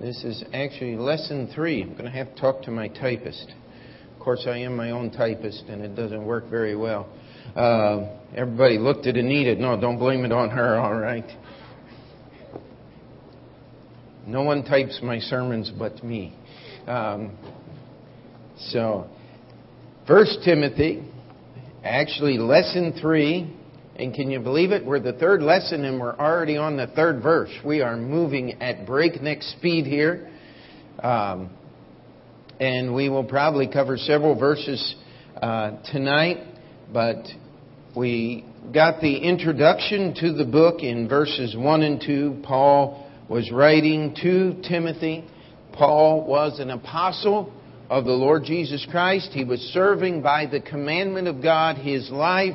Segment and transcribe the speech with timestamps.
[0.00, 1.82] This is actually lesson three.
[1.82, 3.52] I'm going to have to talk to my typist.
[4.14, 7.08] Of course, I am my own typist, and it doesn't work very well.
[7.56, 9.56] Uh, everybody looked at Anita.
[9.56, 11.24] No, don't blame it on her, all right?
[14.24, 16.32] No one types my sermons but me.
[16.86, 17.36] Um,
[18.56, 19.10] so,
[20.06, 21.02] First Timothy,
[21.82, 23.52] actually lesson three,
[23.98, 24.86] and can you believe it?
[24.86, 27.50] We're the third lesson and we're already on the third verse.
[27.64, 30.30] We are moving at breakneck speed here.
[31.00, 31.50] Um,
[32.60, 34.94] and we will probably cover several verses
[35.42, 36.38] uh, tonight,
[36.92, 37.24] but
[37.96, 42.42] we got the introduction to the book in verses 1 and 2.
[42.44, 45.28] Paul was writing to Timothy.
[45.72, 47.52] Paul was an apostle
[47.90, 49.30] of the Lord Jesus Christ.
[49.32, 51.76] He was serving by the commandment of God.
[51.78, 52.54] His life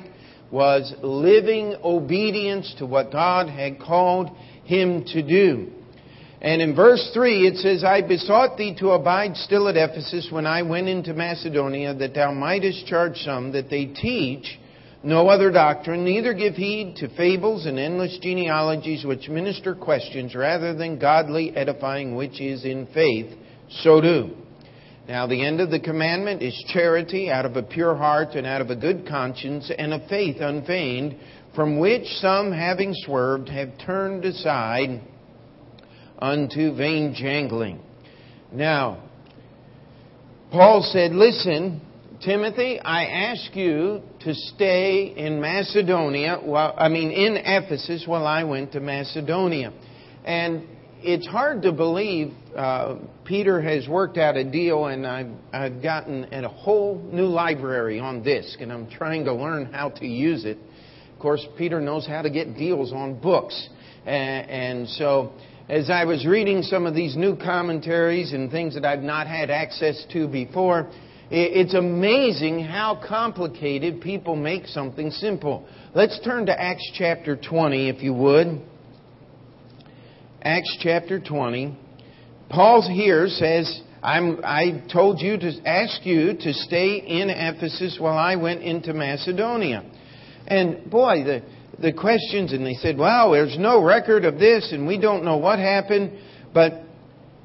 [0.52, 4.30] was living obedience to what God had called
[4.64, 5.72] him to do.
[6.42, 10.46] And in verse 3 it says, I besought thee to abide still at Ephesus when
[10.46, 14.60] I went into Macedonia, that thou mightest charge some that they teach
[15.04, 20.74] no other doctrine, neither give heed to fables and endless genealogies which minister questions rather
[20.74, 23.38] than godly edifying which is in faith,
[23.70, 24.32] so do.
[25.08, 28.62] Now, the end of the commandment is charity out of a pure heart and out
[28.62, 31.18] of a good conscience and a faith unfeigned,
[31.54, 35.02] from which some, having swerved, have turned aside
[36.20, 37.82] unto vain jangling.
[38.54, 39.04] Now,
[40.52, 41.82] Paul said, Listen,
[42.24, 48.46] Timothy, I ask you to stay in Macedonia, while, I mean, in Ephesus while I
[48.46, 49.74] went to Macedonia.
[50.24, 50.66] And
[51.04, 56.24] it's hard to believe uh, Peter has worked out a deal, and I've, I've gotten
[56.34, 60.58] a whole new library on disc, and I'm trying to learn how to use it.
[61.14, 63.70] Of course, Peter knows how to get deals on books.
[64.06, 65.34] And, and so,
[65.68, 69.50] as I was reading some of these new commentaries and things that I've not had
[69.50, 70.90] access to before,
[71.30, 75.66] it's amazing how complicated people make something simple.
[75.96, 78.62] Let's turn to Acts chapter 20, if you would.
[80.46, 81.78] Acts chapter 20.
[82.50, 88.36] Paul here says, I told you to ask you to stay in Ephesus while I
[88.36, 89.90] went into Macedonia.
[90.46, 91.44] And boy, the,
[91.80, 95.38] the questions, and they said, wow, there's no record of this, and we don't know
[95.38, 96.12] what happened.
[96.54, 96.74] But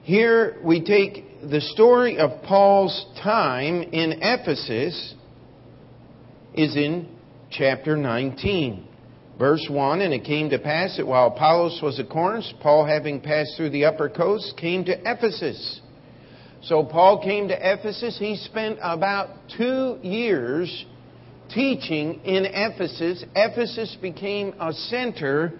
[0.02, 5.14] here we take the story of Paul's time in Ephesus
[6.52, 7.08] is in
[7.52, 8.87] chapter 19.
[9.38, 13.20] Verse 1 And it came to pass that while Apollos was at Corinth, Paul, having
[13.20, 15.80] passed through the upper coast, came to Ephesus.
[16.62, 18.18] So Paul came to Ephesus.
[18.18, 20.84] He spent about two years
[21.54, 23.24] teaching in Ephesus.
[23.34, 25.52] Ephesus became a center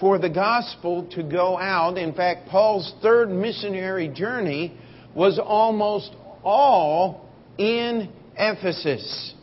[0.00, 1.98] for the gospel to go out.
[1.98, 4.76] In fact, Paul's third missionary journey
[5.14, 9.34] was almost all in Ephesus.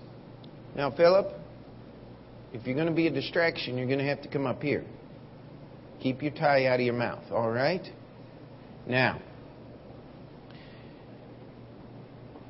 [0.75, 1.36] Now, Philip,
[2.57, 4.83] if you're going to be a distraction, you're going to have to come up here.
[6.01, 7.85] Keep your tie out of your mouth, all right?
[8.87, 9.21] Now,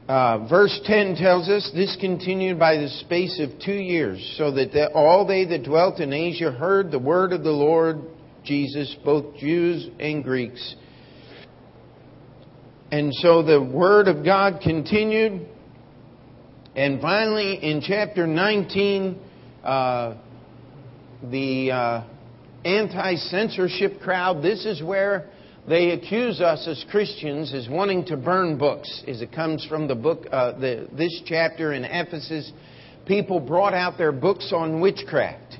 [0.08, 4.72] uh, verse 10 tells us this continued by the space of two years, so that
[4.72, 8.02] the, all they that dwelt in Asia heard the word of the Lord
[8.46, 10.76] Jesus, both Jews and Greeks.
[12.92, 15.50] And so the word of God continued.
[16.78, 19.20] And finally, in chapter 19,
[19.68, 20.18] uh,
[21.30, 22.04] the uh,
[22.64, 25.30] anti censorship crowd, this is where
[25.68, 29.96] they accuse us as Christians as wanting to burn books, as it comes from the
[29.96, 32.50] book, uh, the, this chapter in Ephesus.
[33.06, 35.58] People brought out their books on witchcraft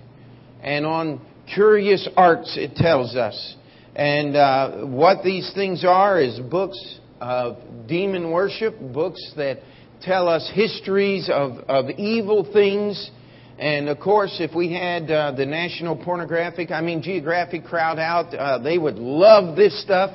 [0.64, 1.22] and on
[1.54, 3.56] curious arts, it tells us.
[3.96, 7.58] And uh, what these things are is books of
[7.88, 9.60] demon worship, books that
[10.02, 13.12] tell us histories of, of evil things
[13.60, 18.34] and of course, if we had uh, the National Pornographic, I mean Geographic crowd out,
[18.34, 20.12] uh, they would love this stuff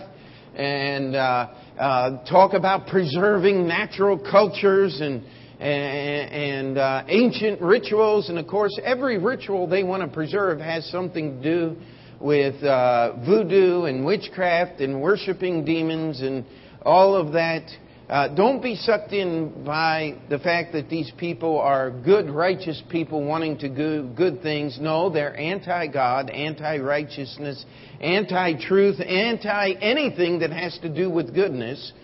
[0.54, 1.48] and uh,
[1.78, 5.24] uh talk about preserving natural cultures and
[5.62, 8.28] and, uh, ancient rituals.
[8.28, 11.76] And of course, every ritual they want to preserve has something to do
[12.20, 16.44] with uh, voodoo and witchcraft and worshiping demons and
[16.82, 17.68] all of that.
[18.12, 23.24] Uh, don't be sucked in by the fact that these people are good, righteous people
[23.24, 24.76] wanting to do good things.
[24.78, 27.64] No, they're anti God, anti righteousness,
[28.02, 31.94] anti truth, anti anything that has to do with goodness,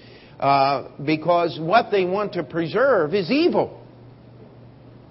[0.41, 3.79] uh, because what they want to preserve is evil.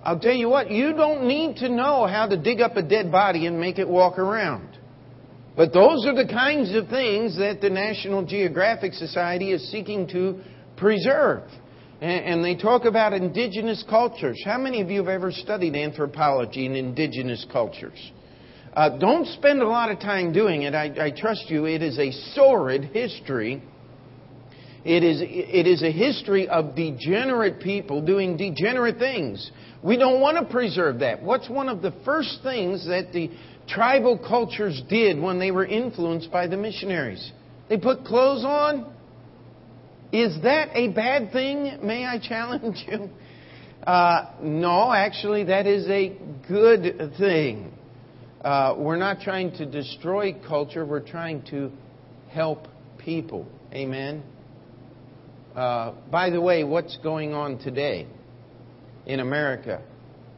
[0.03, 3.11] I'll tell you what, you don't need to know how to dig up a dead
[3.11, 4.67] body and make it walk around.
[5.55, 10.41] But those are the kinds of things that the National Geographic Society is seeking to
[10.77, 11.43] preserve.
[11.99, 14.39] And they talk about indigenous cultures.
[14.45, 18.11] How many of you have ever studied anthropology and indigenous cultures?
[18.73, 20.75] Uh, don't spend a lot of time doing it.
[20.75, 21.65] I, I trust you.
[21.65, 23.63] It is a sordid history.
[24.85, 29.51] It is, it is a history of degenerate people doing degenerate things.
[29.83, 31.23] We don't want to preserve that.
[31.23, 33.31] What's one of the first things that the
[33.67, 37.31] tribal cultures did when they were influenced by the missionaries?
[37.69, 38.93] They put clothes on.
[40.11, 41.79] Is that a bad thing?
[41.83, 43.09] May I challenge you?
[43.85, 46.17] Uh, no, actually, that is a
[46.47, 47.73] good thing.
[48.41, 51.71] Uh, we're not trying to destroy culture, we're trying to
[52.29, 52.67] help
[52.97, 53.45] people.
[53.73, 54.23] Amen?
[55.53, 58.07] Uh, by the way, what's going on today
[59.05, 59.81] in America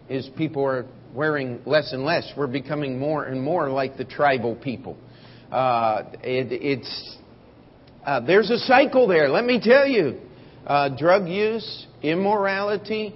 [0.09, 2.31] is people are wearing less and less.
[2.35, 4.97] We're becoming more and more like the tribal people.
[5.51, 7.17] Uh, it, it's
[8.09, 10.19] uh, there's a cycle there, let me tell you.
[10.65, 13.13] Uh, drug use, immorality,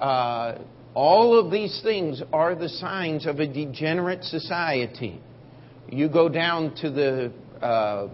[0.00, 0.56] uh,
[0.94, 5.20] all of these things are the signs of a degenerate society.
[5.88, 8.08] You go down to the uh,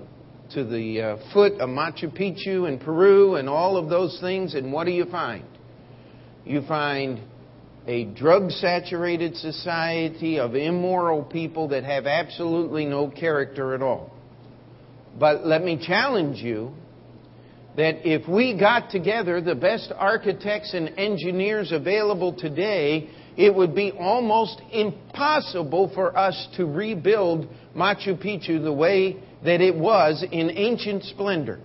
[0.54, 4.72] to the uh, foot of Machu Picchu in Peru and all of those things, and
[4.72, 5.44] what do you find?
[6.46, 7.20] You find
[7.86, 14.15] a drug saturated society of immoral people that have absolutely no character at all.
[15.18, 16.72] But let me challenge you
[17.76, 23.92] that if we got together the best architects and engineers available today, it would be
[23.92, 31.04] almost impossible for us to rebuild Machu Picchu the way that it was in ancient
[31.04, 31.60] splendor.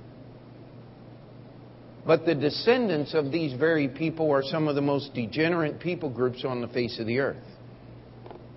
[2.05, 6.43] But the descendants of these very people are some of the most degenerate people groups
[6.43, 7.37] on the face of the earth.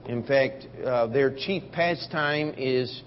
[0.07, 3.03] In fact, uh, their chief pastime is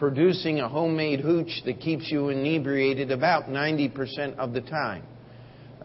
[0.00, 5.04] producing a homemade hooch that keeps you inebriated about 90% of the time.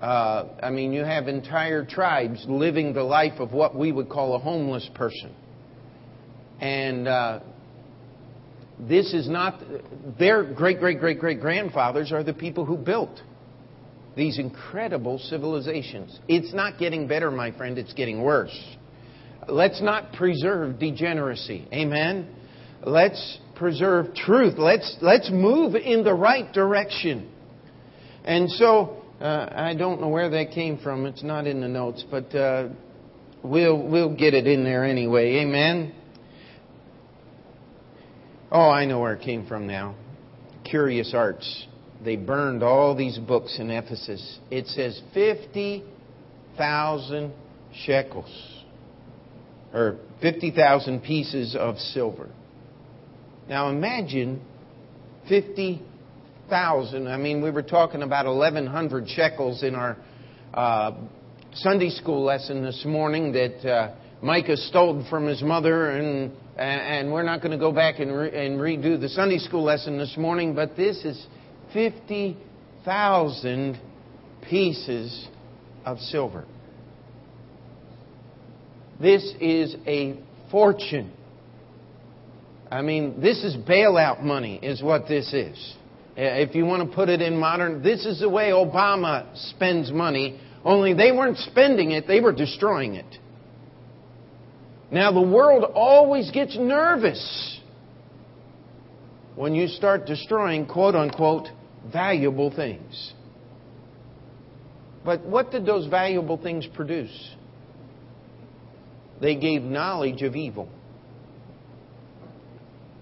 [0.02, 4.36] Uh, I mean, you have entire tribes living the life of what we would call
[4.36, 5.36] a homeless person.
[6.62, 7.42] And uh,
[8.80, 9.62] this is not,
[10.18, 13.22] their great, great, great, great grandfathers are the people who built
[14.16, 16.18] these incredible civilizations.
[16.30, 18.58] It's not getting better, my friend, it's getting worse.
[19.50, 21.68] Let's not preserve degeneracy.
[21.74, 22.34] Amen?
[22.82, 24.56] Let's preserve truth.
[24.58, 27.32] Let's, let's move in the right direction.
[28.24, 31.06] And so, uh, I don't know where that came from.
[31.06, 32.70] It's not in the notes, but uh,
[33.44, 35.38] we'll, we'll get it in there anyway.
[35.38, 35.94] Amen?
[38.52, 39.96] Oh, I know where it came from now.
[40.64, 41.68] Curious Arts.
[42.04, 44.40] They burned all these books in Ephesus.
[44.52, 47.34] It says 50,000
[47.74, 48.64] shekels,
[49.74, 52.30] or 50,000 pieces of silver.
[53.48, 54.42] Now imagine
[55.30, 57.08] 50,000.
[57.08, 59.98] I mean, we were talking about 1,100 shekels in our
[60.54, 60.94] uh,
[61.54, 67.24] Sunday school lesson this morning that uh, Micah stole from his mother, and, and we're
[67.24, 70.56] not going to go back and, re- and redo the Sunday school lesson this morning,
[70.56, 71.24] but this is
[71.74, 73.80] 50,000
[74.50, 75.28] pieces
[75.86, 76.46] of silver.
[79.00, 80.18] This is a
[80.50, 81.12] fortune.
[82.76, 85.76] I mean, this is bailout money, is what this is.
[86.18, 90.42] If you want to put it in modern, this is the way Obama spends money,
[90.66, 93.18] only they weren't spending it, they were destroying it.
[94.92, 97.62] Now, the world always gets nervous
[99.38, 101.48] when you start destroying, quote unquote,
[101.94, 103.14] valuable things.
[105.06, 107.36] But what did those valuable things produce?
[109.22, 110.68] They gave knowledge of evil.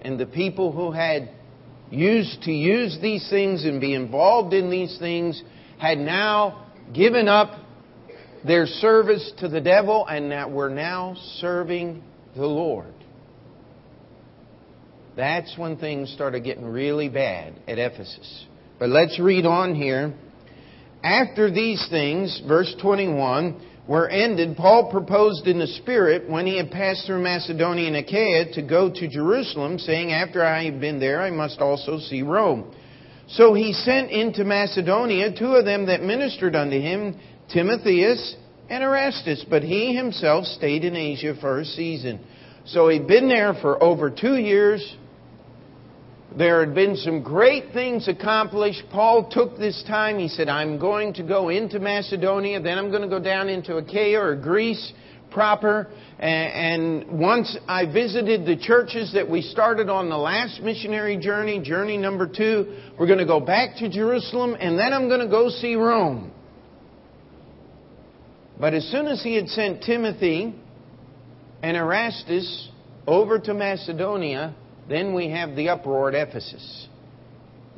[0.04, 1.30] And the people who had
[1.90, 5.42] used to use these things and be involved in these things
[5.80, 7.60] had now given up
[8.46, 12.04] their service to the devil and that were now serving
[12.36, 12.94] the Lord.
[15.16, 18.46] That's when things started getting really bad at Ephesus.
[18.80, 20.14] But let's read on here.
[21.04, 26.72] After these things, verse 21, were ended, Paul proposed in the Spirit when he had
[26.72, 31.22] passed through Macedonia and Achaia to go to Jerusalem, saying, After I have been there,
[31.22, 32.74] I must also see Rome.
[33.28, 38.36] So he sent into Macedonia two of them that ministered unto him, Timotheus
[38.70, 42.20] and Erastus, but he himself stayed in Asia for a season.
[42.66, 44.96] So he'd been there for over two years.
[46.36, 48.84] There had been some great things accomplished.
[48.92, 50.18] Paul took this time.
[50.18, 53.78] He said, I'm going to go into Macedonia, then I'm going to go down into
[53.78, 54.94] Achaia or Greece,
[55.30, 55.90] proper.
[56.18, 61.98] And, once I visited the churches that we started on the last missionary journey, journey
[61.98, 65.50] number two, we're going to go back to Jerusalem and then I'm going to go
[65.50, 66.32] see Rome.
[68.60, 70.56] But as soon as he had sent Timothy
[71.62, 72.70] and Erastus
[73.06, 74.56] over to Macedonia,
[74.90, 76.88] then we have the uproar at Ephesus.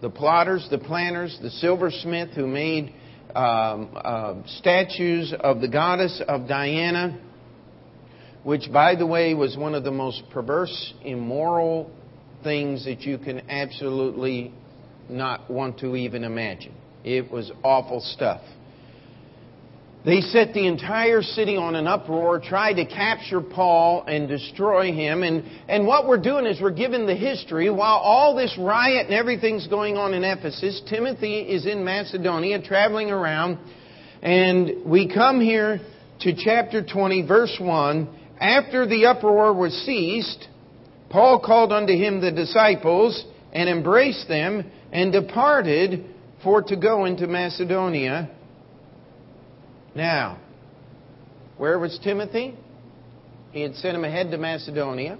[0.01, 2.93] The plotters, the planners, the silversmith who made
[3.35, 7.19] um, uh, statues of the goddess of Diana,
[8.43, 11.89] which, by the way, was one of the most perverse, immoral
[12.43, 14.53] things that you can absolutely
[15.09, 16.73] not want to even imagine.
[17.03, 18.41] It was awful stuff.
[20.05, 25.23] They set the entire city on an uproar, tried to capture Paul and destroy him.
[25.23, 27.71] And, and what we're doing is we're giving the history.
[27.71, 33.09] While all this riot and everything's going on in Ephesus, Timothy is in Macedonia traveling
[33.09, 33.57] around.
[34.21, 35.79] And we come here
[36.19, 38.07] to chapter 20, verse 1.
[38.39, 40.47] After the uproar was ceased,
[41.09, 46.05] Paul called unto him the disciples and embraced them and departed
[46.43, 48.29] for to go into Macedonia
[49.95, 50.39] now,
[51.57, 52.55] where was Timothy?
[53.51, 55.17] He had sent him ahead to Macedonia.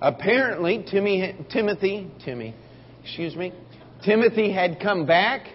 [0.00, 2.54] Apparently, Timmy, Timothy, Timmy,
[3.02, 3.52] excuse me,
[4.04, 5.46] Timothy had come back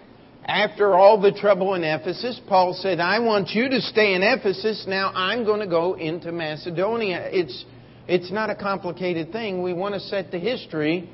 [0.44, 2.40] after all the trouble in Ephesus.
[2.48, 4.84] Paul said, I want you to stay in Ephesus.
[4.88, 7.28] Now I'm going to go into Macedonia.
[7.30, 7.64] It's,
[8.08, 9.62] it's not a complicated thing.
[9.62, 11.08] We want to set the history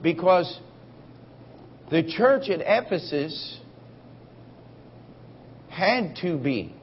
[0.00, 0.60] because
[1.90, 3.58] the church at Ephesus
[5.72, 6.74] had to be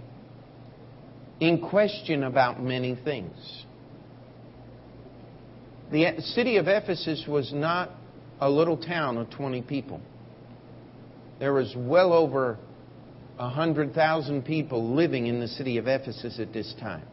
[1.39, 3.63] in question about many things.
[5.91, 7.91] The city of Ephesus was not
[8.41, 10.01] a little town of 20 people.
[11.39, 12.57] There was well over
[13.37, 17.05] 100,000 people living in the city of Ephesus at this time.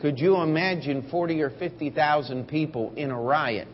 [0.00, 3.68] Could you imagine 40 or 50,000 people in a riot,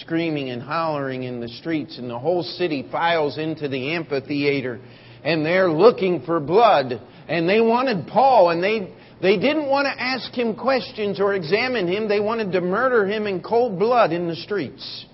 [0.00, 4.80] screaming and hollering in the streets, and the whole city files into the amphitheater
[5.24, 7.00] and they're looking for blood.
[7.28, 11.86] And they wanted Paul, and they, they didn't want to ask him questions or examine
[11.86, 12.08] him.
[12.08, 15.06] They wanted to murder him in cold blood in the streets.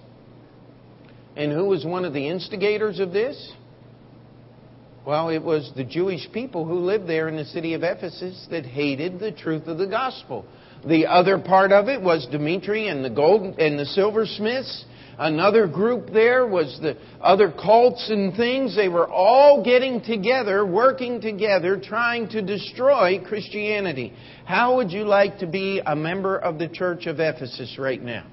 [1.36, 3.52] And who was one of the instigators of this?
[5.06, 8.66] Well, it was the Jewish people who lived there in the city of Ephesus that
[8.66, 10.44] hated the truth of the gospel.
[10.86, 14.84] The other part of it was Demetri and the gold and the silversmiths
[15.18, 18.76] Another group there was the other cults and things.
[18.76, 24.12] They were all getting together, working together, trying to destroy Christianity.
[24.44, 28.26] How would you like to be a member of the church of Ephesus right now?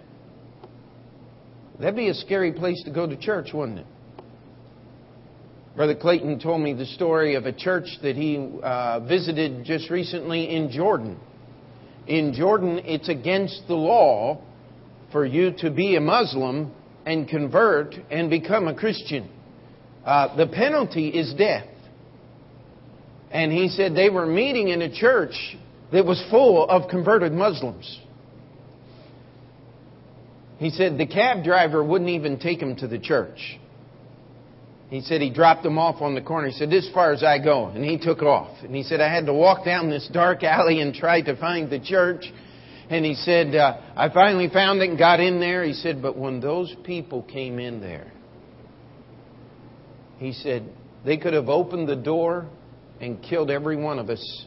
[1.80, 3.88] That'd be a scary place to go to church, wouldn't it?
[5.76, 10.56] Brother Clayton told me the story of a church that he uh, visited just recently
[10.56, 11.20] in Jordan.
[12.08, 14.42] In Jordan, it's against the law
[15.16, 16.74] for you to be a Muslim
[17.06, 19.30] and convert and become a Christian.
[20.04, 21.70] Uh, the penalty is death.
[23.32, 25.56] And he said they were meeting in a church
[25.94, 27.98] that was full of converted Muslims.
[30.58, 33.58] He said the cab driver wouldn't even take him to the church.
[34.90, 36.50] He said he dropped them off on the corner.
[36.50, 37.68] He said, This far as I go.
[37.68, 38.52] And he took off.
[38.66, 41.70] And he said, I had to walk down this dark alley and try to find
[41.70, 42.26] the church.
[42.90, 45.64] And he said, uh, I finally found it and got in there.
[45.64, 48.12] He said, but when those people came in there,
[50.18, 50.70] he said,
[51.04, 52.48] they could have opened the door
[53.02, 54.46] and killed every one of us.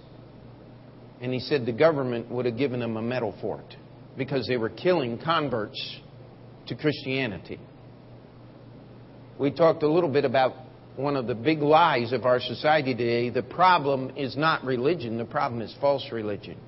[1.20, 3.76] And he said the government would have given them a medal for it
[4.16, 5.98] because they were killing converts
[6.68, 7.58] to Christianity.
[9.38, 10.54] We talked a little bit about
[10.96, 13.30] one of the big lies of our society today.
[13.30, 16.58] The problem is not religion, the problem is false religion.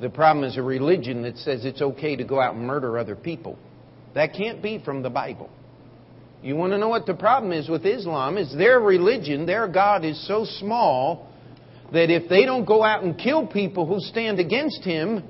[0.00, 3.16] The problem is a religion that says it's okay to go out and murder other
[3.16, 3.58] people.
[4.14, 5.50] That can't be from the Bible.
[6.42, 10.04] You want to know what the problem is with Islam is their religion, their God
[10.04, 11.28] is so small
[11.92, 15.22] that if they don't go out and kill people who stand against him,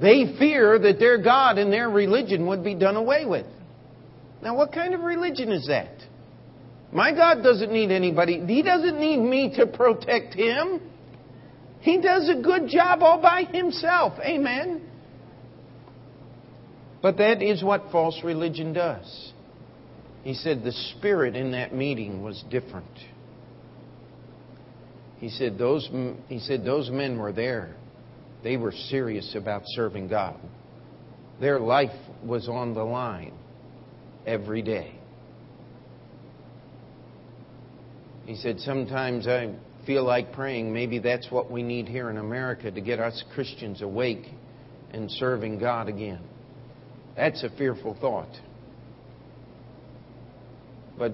[0.00, 3.46] they fear that their God and their religion would be done away with.
[4.42, 5.94] Now, what kind of religion is that?
[6.90, 8.44] My God doesn't need anybody.
[8.44, 10.80] He doesn't need me to protect him.
[11.82, 14.14] He does a good job all by himself.
[14.24, 14.88] Amen.
[17.02, 19.32] But that is what false religion does.
[20.22, 22.86] He said the spirit in that meeting was different.
[25.18, 25.88] He said those,
[26.28, 27.74] he said those men were there.
[28.44, 30.36] They were serious about serving God.
[31.40, 31.90] Their life
[32.24, 33.34] was on the line
[34.24, 34.94] every day.
[38.26, 39.52] He said, Sometimes I
[39.86, 43.82] feel like praying, maybe that's what we need here in America to get us Christians
[43.82, 44.26] awake
[44.92, 46.20] and serving God again.
[47.16, 48.28] That's a fearful thought.
[50.98, 51.12] But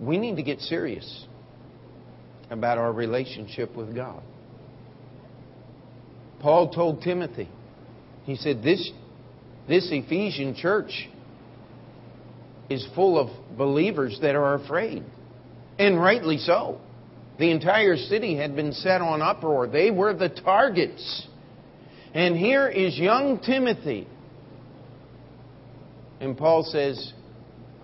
[0.00, 1.26] we need to get serious
[2.50, 4.22] about our relationship with God.
[6.40, 7.48] Paul told Timothy,
[8.24, 8.90] he said, This,
[9.68, 11.08] this Ephesian church
[12.70, 15.04] is full of believers that are afraid.
[15.78, 16.80] And rightly so.
[17.38, 19.68] The entire city had been set on uproar.
[19.68, 21.26] They were the targets.
[22.12, 24.08] And here is young Timothy.
[26.20, 27.12] And Paul says,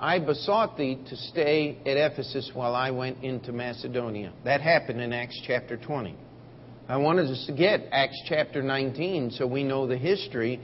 [0.01, 4.33] I besought thee to stay at Ephesus while I went into Macedonia.
[4.45, 6.17] That happened in Acts chapter 20.
[6.89, 10.61] I wanted us to get Acts chapter 19 so we know the history.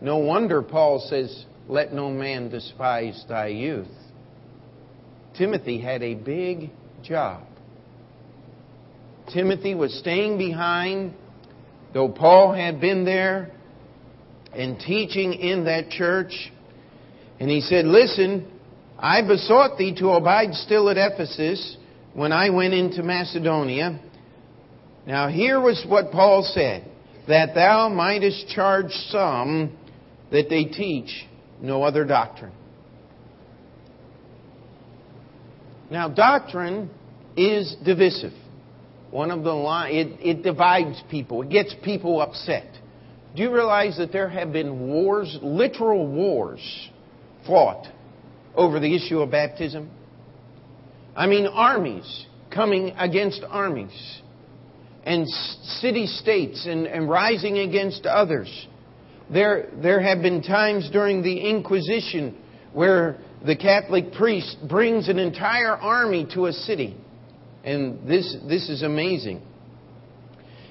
[0.00, 3.86] No wonder Paul says, Let no man despise thy youth.
[5.38, 6.70] Timothy had a big
[7.02, 7.46] job.
[9.32, 11.14] Timothy was staying behind,
[11.92, 13.50] though Paul had been there
[14.52, 16.52] and teaching in that church.
[17.38, 18.50] And he said, Listen,
[18.98, 21.76] I besought thee to abide still at Ephesus
[22.14, 24.00] when I went into Macedonia.
[25.06, 26.90] Now, here was what Paul said
[27.28, 29.76] that thou mightest charge some
[30.30, 31.26] that they teach
[31.60, 32.52] no other doctrine.
[35.90, 36.90] Now, doctrine
[37.36, 38.32] is divisive.
[39.10, 39.54] One of the
[39.88, 41.42] it, it divides people.
[41.42, 42.66] It gets people upset.
[43.34, 46.60] Do you realize that there have been wars, literal wars,
[47.46, 47.86] fought
[48.54, 49.90] over the issue of baptism?
[51.14, 54.20] I mean, armies coming against armies,
[55.04, 55.28] and
[55.80, 58.66] city states and, and rising against others.
[59.30, 62.36] There, there have been times during the Inquisition
[62.72, 66.96] where the Catholic priest brings an entire army to a city.
[67.66, 69.42] And this, this is amazing.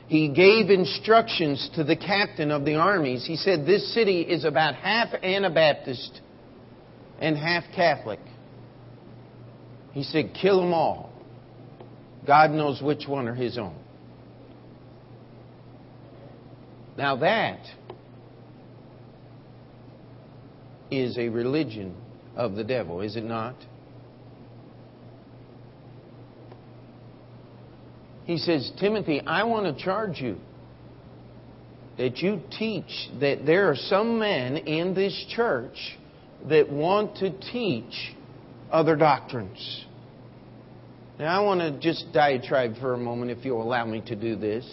[0.08, 3.26] He gave instructions to the captain of the armies.
[3.26, 6.22] He said, This city is about half Anabaptist
[7.20, 8.20] and half Catholic.
[9.92, 11.12] He said, Kill them all.
[12.26, 13.76] God knows which one are his own.
[16.98, 17.60] Now that
[20.90, 21.94] is a religion
[22.38, 23.56] of the devil, is it not?
[28.26, 30.38] He says, Timothy, I want to charge you
[31.98, 35.98] that you teach that there are some men in this church
[36.50, 38.16] that want to teach
[38.72, 39.86] other doctrines.
[41.18, 44.36] Now, I want to just diatribe for a moment if you'll allow me to do
[44.36, 44.66] this.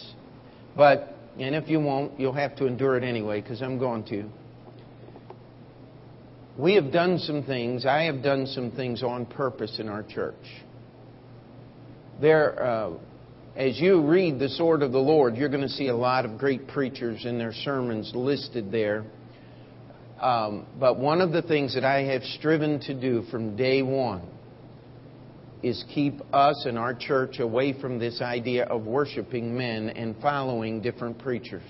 [0.75, 4.25] But, and if you won't, you'll have to endure it anyway because I'm going to.
[6.57, 10.35] We have done some things, I have done some things on purpose in our church.
[12.21, 12.91] There, uh,
[13.55, 16.37] as you read the Sword of the Lord, you're going to see a lot of
[16.37, 19.05] great preachers in their sermons listed there.
[20.19, 24.23] Um, but one of the things that I have striven to do from day one
[25.61, 30.81] is keep us and our church away from this idea of worshiping men and following
[30.81, 31.61] different preachers.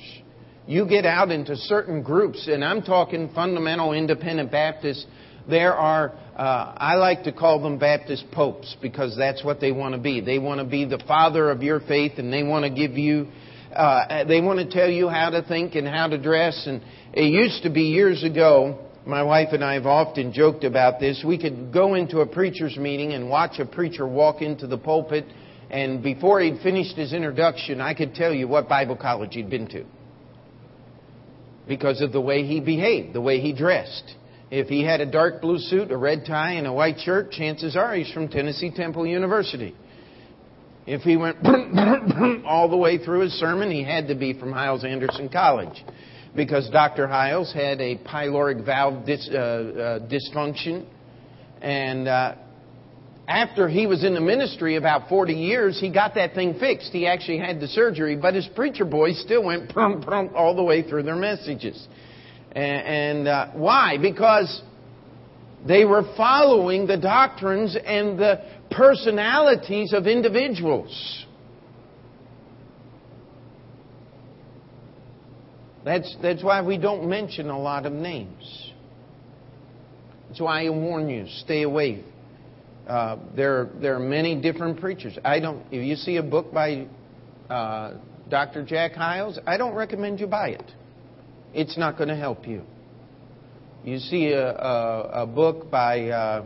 [0.66, 5.06] You get out into certain groups, and I'm talking fundamental independent Baptists.
[5.50, 9.94] There are, uh, I like to call them Baptist popes because that's what they want
[9.94, 10.20] to be.
[10.20, 13.28] They want to be the father of your faith, and they want to give you,
[13.72, 16.66] uh, they want to tell you how to think and how to dress.
[16.66, 16.82] And
[17.14, 21.24] it used to be years ago, my wife and I have often joked about this.
[21.26, 25.26] We could go into a preacher's meeting and watch a preacher walk into the pulpit,
[25.70, 29.68] and before he'd finished his introduction, I could tell you what Bible college he'd been
[29.68, 29.86] to
[31.68, 34.16] because of the way he behaved, the way he dressed.
[34.56, 37.76] If he had a dark blue suit, a red tie, and a white shirt, chances
[37.76, 39.76] are he's from Tennessee Temple University.
[40.86, 41.38] If he went
[42.46, 45.84] all the way through his sermon, he had to be from Hyles Anderson College
[46.36, 47.08] because Dr.
[47.08, 50.86] Hyles had a pyloric valve dis, uh, uh, dysfunction,
[51.60, 52.36] and uh,
[53.28, 56.92] after he was in the ministry about 40 years, he got that thing fixed.
[56.92, 61.02] He actually had the surgery, but his preacher boys still went all the way through
[61.02, 61.88] their messages.
[62.56, 63.98] And, and uh, why?
[63.98, 64.62] Because
[65.68, 71.26] they were following the doctrines and the personalities of individuals.
[75.86, 78.72] That's, that's why we don't mention a lot of names.
[80.28, 82.04] That's why I warn you, stay away
[82.88, 85.18] uh, there, there are many different preachers.
[85.24, 85.66] I don't.
[85.72, 86.88] If you see a book by
[87.50, 87.94] uh,
[88.30, 88.64] Dr.
[88.64, 90.72] Jack Hyles, I don't recommend you buy it.
[91.54, 92.64] It's not going to help you.
[93.84, 96.46] You see a, a, a book by uh,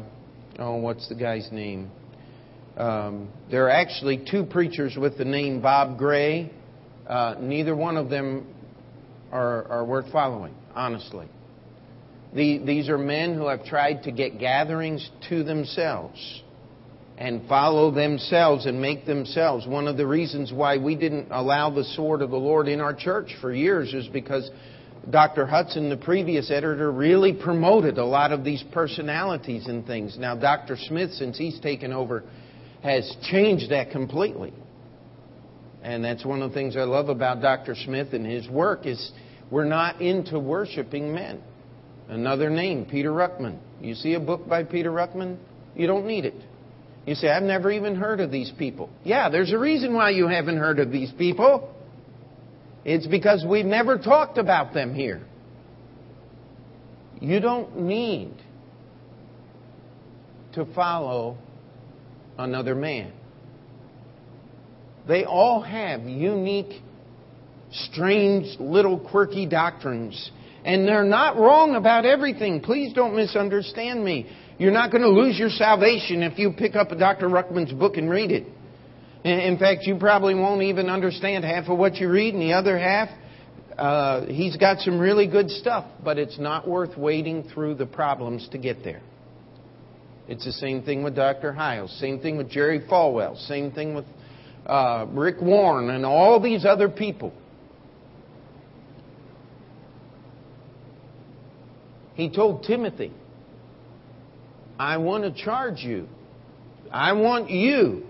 [0.60, 1.92] oh, what's the guy's name?
[2.76, 6.52] Um, there are actually two preachers with the name Bob Gray.
[7.08, 8.54] Uh, neither one of them
[9.32, 11.28] are, are worth following, honestly.
[12.34, 16.44] The, these are men who have tried to get gatherings to themselves
[17.18, 19.66] and follow themselves and make themselves.
[19.66, 22.94] One of the reasons why we didn't allow the sword of the Lord in our
[22.94, 24.52] church for years is because
[25.10, 25.46] Dr.
[25.46, 30.18] Hutson, the previous editor, really promoted a lot of these personalities and things.
[30.18, 30.76] Now, Dr.
[30.78, 32.24] Smith, since he's taken over,
[32.84, 34.54] has changed that completely.
[35.82, 37.76] And that's one of the things I love about Dr.
[37.76, 39.12] Smith and his work is
[39.50, 41.42] we're not into worshiping men.
[42.10, 43.60] Another name, Peter Ruckman.
[43.80, 45.38] You see a book by Peter Ruckman?
[45.76, 46.36] You don't need it.
[47.06, 48.90] You say, I've never even heard of these people.
[49.06, 51.74] Yeah, there's a reason why you haven't heard of these people.
[52.88, 55.22] It's because we've never talked about them here.
[57.20, 58.32] You don't need
[60.54, 61.38] to follow
[62.38, 63.12] another man.
[65.06, 66.82] They all have unique,
[67.72, 70.32] strange, little quirky doctrines.
[70.64, 72.62] And they're not wrong about everything.
[72.62, 74.30] Please don't misunderstand me.
[74.58, 77.28] You're not going to lose your salvation if you pick up Dr.
[77.28, 78.48] Ruckman's book and read it.
[79.28, 82.80] In fact, you probably won't even understand half of what you read, and the other
[82.80, 83.10] half,
[83.78, 88.48] uh, he's got some really good stuff, but it's not worth wading through the problems
[88.54, 89.02] to get there.
[90.30, 91.52] It's the same thing with Dr.
[91.52, 94.06] Hyles, same thing with Jerry Falwell, same thing with
[94.66, 97.34] uh, Rick Warren, and all these other people.
[102.14, 103.12] He told Timothy,
[104.80, 106.08] I want to charge you.
[106.92, 108.07] I want you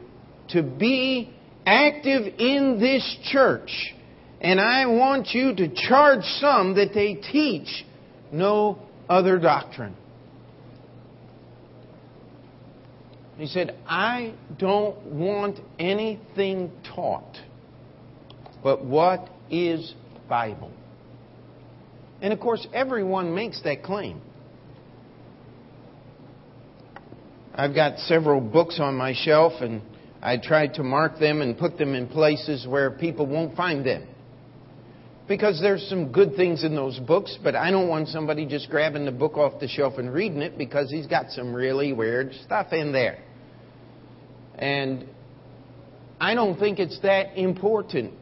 [0.50, 1.34] to be
[1.66, 3.94] active in this church.
[4.40, 7.86] And I want you to charge some that they teach
[8.32, 8.80] no
[9.10, 9.96] other doctrine.
[13.38, 17.38] He said, I don't want anything taught
[18.64, 19.94] but what is
[20.28, 20.72] Bible.
[22.22, 24.22] And of course, everyone makes that claim.
[27.56, 29.82] I've got several books on my shelf, and
[30.28, 34.06] I tried to mark them and put them in places where people won't find them.
[35.26, 39.06] Because there's some good things in those books, but I don't want somebody just grabbing
[39.06, 42.74] the book off the shelf and reading it because he's got some really weird stuff
[42.74, 43.20] in there.
[44.56, 45.06] And
[46.20, 48.14] I don't think it's that important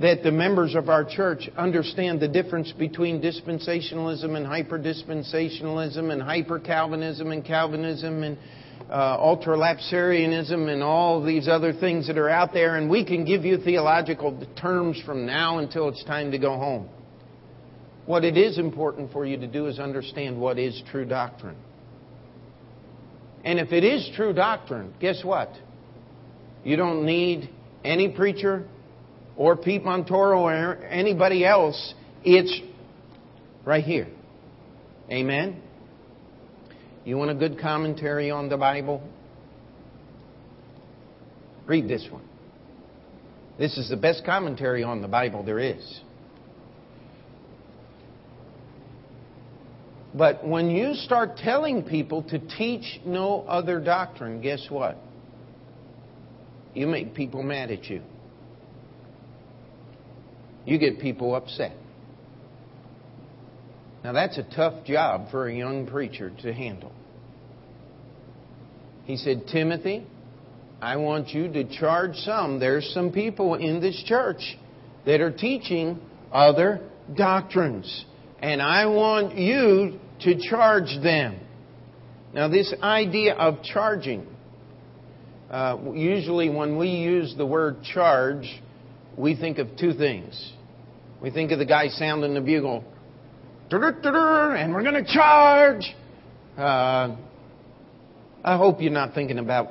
[0.00, 7.30] that the members of our church understand the difference between dispensationalism and hyper-dispensationalism and hyper-Calvinism
[7.30, 8.36] and Calvinism and
[8.90, 13.44] uh, ultralapsarianism and all these other things that are out there, and we can give
[13.44, 16.88] you theological terms from now until it's time to go home.
[18.06, 21.56] What it is important for you to do is understand what is true doctrine.
[23.44, 25.52] And if it is true doctrine, guess what?
[26.64, 27.50] You don't need
[27.84, 28.66] any preacher,
[29.36, 31.94] or Pete Montoro or anybody else.
[32.24, 32.60] It's
[33.64, 34.08] right here.
[35.10, 35.62] Amen?
[37.06, 39.02] You want a good commentary on the Bible?
[41.66, 42.24] Read this one.
[43.58, 46.00] This is the best commentary on the Bible there is.
[50.14, 54.98] But when you start telling people to teach no other doctrine, guess what?
[56.74, 58.02] You make people mad at you
[60.66, 61.72] you get people upset.
[64.06, 66.92] Now, that's a tough job for a young preacher to handle.
[69.02, 70.06] He said, Timothy,
[70.80, 72.60] I want you to charge some.
[72.60, 74.58] There's some people in this church
[75.06, 75.98] that are teaching
[76.30, 78.04] other doctrines.
[78.38, 81.40] And I want you to charge them.
[82.32, 84.24] Now, this idea of charging,
[85.50, 88.46] uh, usually when we use the word charge,
[89.18, 90.52] we think of two things.
[91.20, 92.84] We think of the guy sounding the bugle,
[94.54, 95.82] and we're going to charge.
[96.56, 97.16] Uh,
[98.44, 99.70] I hope you're not thinking about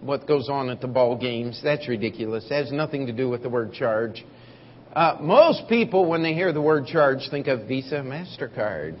[0.00, 1.60] what goes on at the ball games.
[1.64, 2.44] That's ridiculous.
[2.48, 4.24] It has nothing to do with the word charge.
[4.92, 8.96] Uh, most people, when they hear the word charge, think of Visa, MasterCard.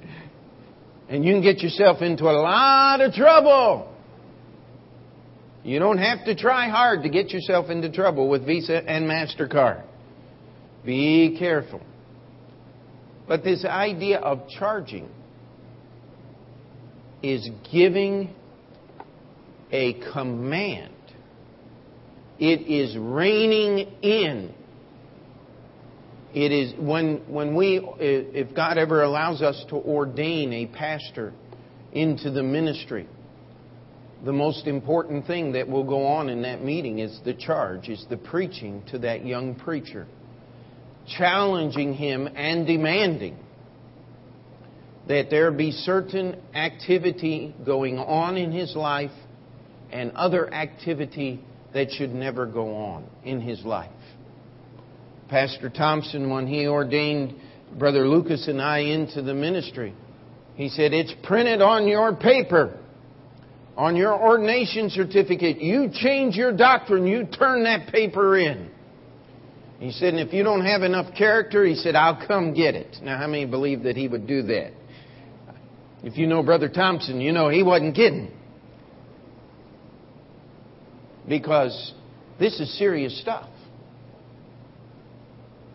[1.08, 3.94] and you can get yourself into a lot of trouble.
[5.62, 9.84] You don't have to try hard to get yourself into trouble with Visa and MasterCard.
[10.84, 11.82] Be careful.
[13.28, 15.08] But this idea of charging
[17.22, 18.34] is giving
[19.70, 20.94] a command.
[22.38, 24.54] It is reining in.
[26.34, 31.32] It is when, when we, if God ever allows us to ordain a pastor
[31.92, 33.08] into the ministry,
[34.24, 38.04] the most important thing that will go on in that meeting is the charge, is
[38.08, 40.06] the preaching to that young preacher,
[41.16, 43.36] challenging him and demanding
[45.08, 49.10] that there be certain activity going on in his life
[49.90, 51.40] and other activity
[51.72, 53.90] that should never go on in his life.
[55.28, 57.34] Pastor Thompson, when he ordained
[57.78, 59.94] Brother Lucas and I into the ministry,
[60.56, 62.78] he said, It's printed on your paper
[63.78, 68.68] on your ordination certificate, you change your doctrine, you turn that paper in.
[69.78, 72.96] He said, and if you don't have enough character, he said, I'll come get it.
[73.00, 74.72] Now, how many believe that he would do that?
[76.02, 78.32] If you know Brother Thompson, you know he wasn't kidding.
[81.28, 81.92] Because
[82.40, 83.48] this is serious stuff.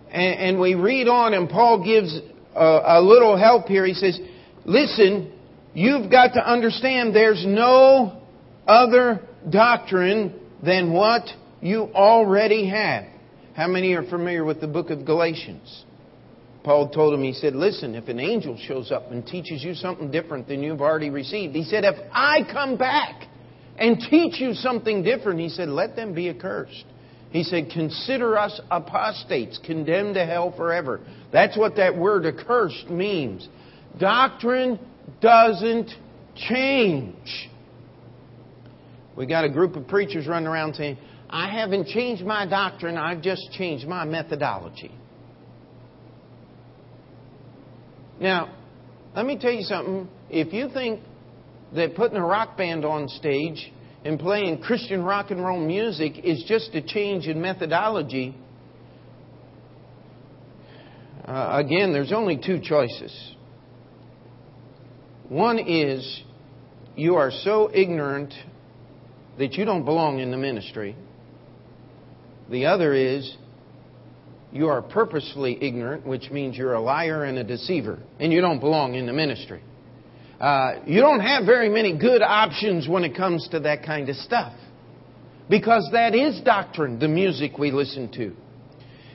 [0.10, 2.18] And, and we read on, and Paul gives
[2.56, 3.86] a, a little help here.
[3.86, 4.20] He says,
[4.66, 5.34] Listen,
[5.74, 8.22] You've got to understand there's no
[8.68, 11.24] other doctrine than what
[11.62, 13.06] you already have.
[13.56, 15.86] How many are familiar with the book of Galatians?
[16.63, 20.10] Paul told him, he said, Listen, if an angel shows up and teaches you something
[20.10, 23.28] different than you've already received, he said, If I come back
[23.78, 26.86] and teach you something different, he said, Let them be accursed.
[27.32, 31.02] He said, Consider us apostates, condemned to hell forever.
[31.32, 33.48] That's what that word accursed means.
[34.00, 34.80] Doctrine
[35.22, 35.92] doesn't
[36.36, 37.50] change.
[39.16, 40.98] We got a group of preachers running around saying,
[41.34, 44.91] I haven't changed my doctrine, I've just changed my methodology.
[48.22, 48.56] Now,
[49.15, 50.08] let me tell you something.
[50.30, 51.00] If you think
[51.76, 53.74] that putting a rock band on stage
[54.06, 58.38] and playing Christian rock and roll music is just a change in methodology,
[61.26, 63.34] uh, again, there's only two choices.
[65.30, 66.22] One is
[66.96, 68.36] you are so ignorant
[69.39, 70.96] that you don't belong in the ministry.
[72.54, 73.36] The other is
[74.52, 78.60] you are purposefully ignorant, which means you're a liar and a deceiver, and you don't
[78.60, 79.63] belong in the ministry.
[80.39, 84.16] Uh, you don't have very many good options when it comes to that kind of
[84.18, 84.54] stuff.
[85.50, 88.36] Because that is doctrine, the music we listen to.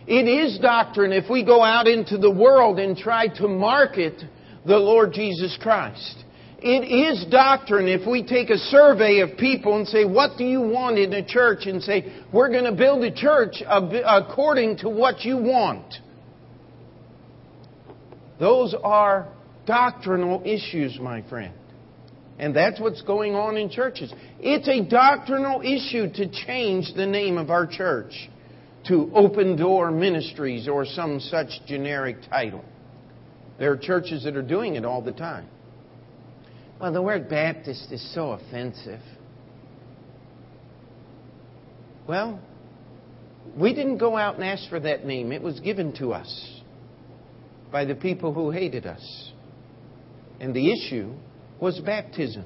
[0.09, 4.20] It is doctrine if we go out into the world and try to market
[4.66, 6.24] the Lord Jesus Christ.
[6.61, 10.61] It is doctrine if we take a survey of people and say, What do you
[10.61, 11.66] want in a church?
[11.66, 15.94] and say, We're going to build a church according to what you want.
[18.40, 19.29] Those are
[19.66, 21.55] doctrinal issues, my friend.
[22.40, 24.12] And that's what's going on in churches.
[24.40, 28.31] It's a doctrinal issue to change the name of our church
[28.87, 32.64] to Open Door Ministries or some such generic title.
[33.59, 35.49] There are churches that are doing it all the time.
[36.81, 39.01] Well, the word Baptist is so offensive.
[42.07, 42.41] Well,
[43.57, 45.33] we didn't go out and ask for that name.
[45.33, 46.61] It was given to us
[47.73, 49.33] by the people who hated us.
[50.41, 51.12] And the issue
[51.61, 52.45] was baptism.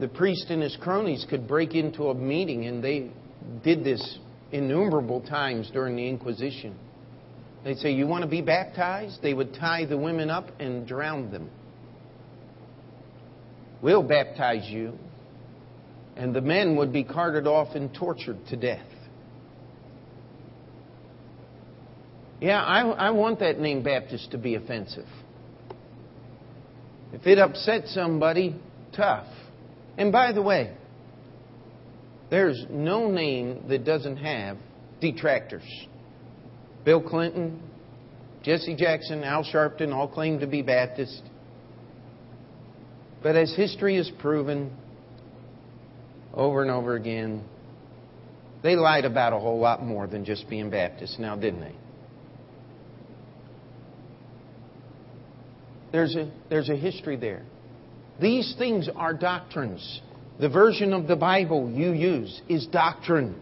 [0.00, 3.10] The priest and his cronies could break into a meeting, and they
[3.62, 4.18] did this
[4.50, 6.76] innumerable times during the Inquisition.
[7.64, 9.22] They'd say, You want to be baptized?
[9.22, 11.50] They would tie the women up and drown them.
[13.80, 14.98] We'll baptize you.
[16.16, 18.86] And the men would be carted off and tortured to death.
[22.40, 25.06] Yeah, I, I want that name Baptist to be offensive.
[27.12, 28.56] If it upsets somebody,
[28.96, 29.28] tough.
[29.96, 30.74] And by the way,
[32.30, 34.56] there's no name that doesn't have
[35.00, 35.62] detractors.
[36.84, 37.60] Bill Clinton,
[38.42, 41.22] Jesse Jackson, Al Sharpton all claim to be Baptist.
[43.22, 44.76] But as history has proven
[46.34, 47.44] over and over again,
[48.62, 51.74] they lied about a whole lot more than just being Baptist now, didn't they?
[55.92, 57.42] There's a, there's a history there.
[58.20, 60.00] These things are doctrines.
[60.40, 63.40] The version of the Bible you use is doctrine.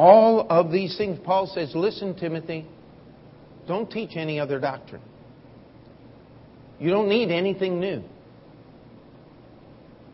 [0.00, 2.64] All of these things, Paul says, listen, Timothy,
[3.68, 5.02] don't teach any other doctrine.
[6.78, 8.02] You don't need anything new.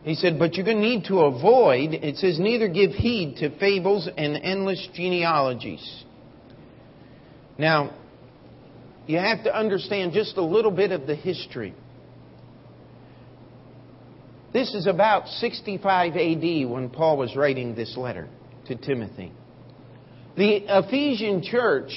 [0.02, 3.56] He said, but you're going to need to avoid, it says, neither give heed to
[3.60, 6.04] fables and endless genealogies.
[7.56, 7.94] Now,
[9.06, 11.72] you have to understand just a little bit of the history.
[14.52, 18.28] This is about 65 AD when Paul was writing this letter
[18.66, 19.30] to Timothy.
[20.36, 21.90] The Ephesian church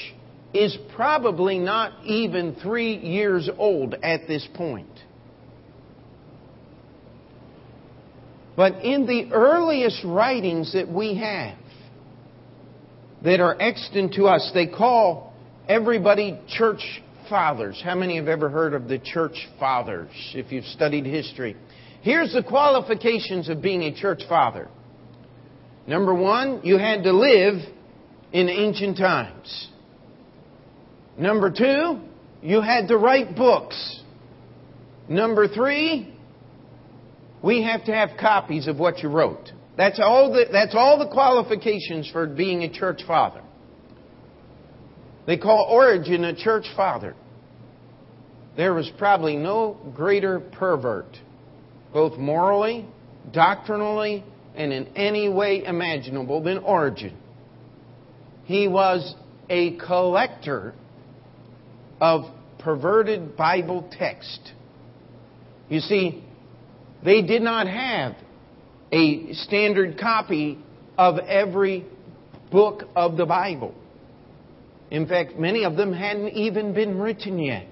[0.53, 4.87] is probably not even three years old at this point.
[8.55, 11.57] But in the earliest writings that we have
[13.23, 15.33] that are extant to us, they call
[15.67, 17.81] everybody church fathers.
[17.83, 21.55] How many have ever heard of the church fathers if you've studied history?
[22.01, 24.67] Here's the qualifications of being a church father.
[25.85, 27.61] Number one, you had to live
[28.31, 29.69] in ancient times.
[31.17, 31.99] Number two,
[32.41, 34.01] you had to write books.
[35.07, 36.13] Number three,
[37.43, 39.51] we have to have copies of what you wrote.
[39.75, 43.41] That's all the, that's all the qualifications for being a church father.
[45.25, 47.15] They call Origen a church father.
[48.57, 51.17] There was probably no greater pervert,
[51.93, 52.85] both morally,
[53.31, 54.23] doctrinally,
[54.55, 57.15] and in any way imaginable, than Origen.
[58.49, 59.13] He was
[59.47, 60.73] a collector
[62.01, 62.23] of
[62.57, 64.39] perverted Bible text.
[65.69, 66.23] You see,
[67.05, 68.15] they did not have
[68.91, 70.57] a standard copy
[70.97, 71.85] of every
[72.51, 73.75] book of the Bible.
[74.89, 77.67] In fact, many of them hadn't even been written yet.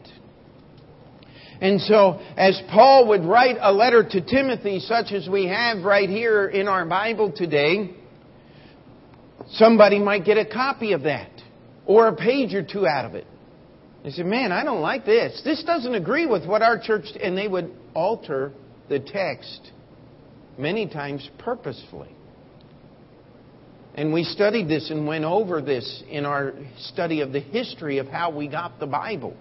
[1.60, 6.08] And so, as Paul would write a letter to Timothy, such as we have right
[6.08, 7.96] here in our Bible today,
[9.52, 11.32] somebody might get a copy of that
[11.86, 13.26] or a page or two out of it.
[14.04, 15.42] They say, Man, I don't like this.
[15.44, 17.06] This doesn't agree with what our church.
[17.22, 18.52] And they would alter
[18.90, 19.72] the text
[20.58, 22.16] many times purposefully.
[23.96, 28.08] And we studied this and went over this in our study of the history of
[28.08, 29.36] how we got the Bible.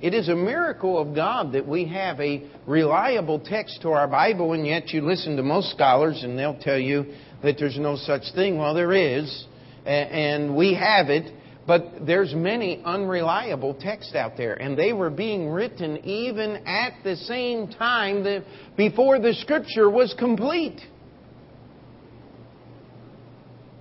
[0.00, 4.52] It is a miracle of God that we have a reliable text to our Bible,
[4.52, 8.22] and yet you listen to most scholars and they'll tell you that there's no such
[8.34, 8.58] thing.
[8.58, 9.46] Well, there is,
[9.84, 11.32] and we have it,
[11.66, 17.16] but there's many unreliable texts out there, and they were being written even at the
[17.16, 18.44] same time that
[18.76, 20.80] before the Scripture was complete.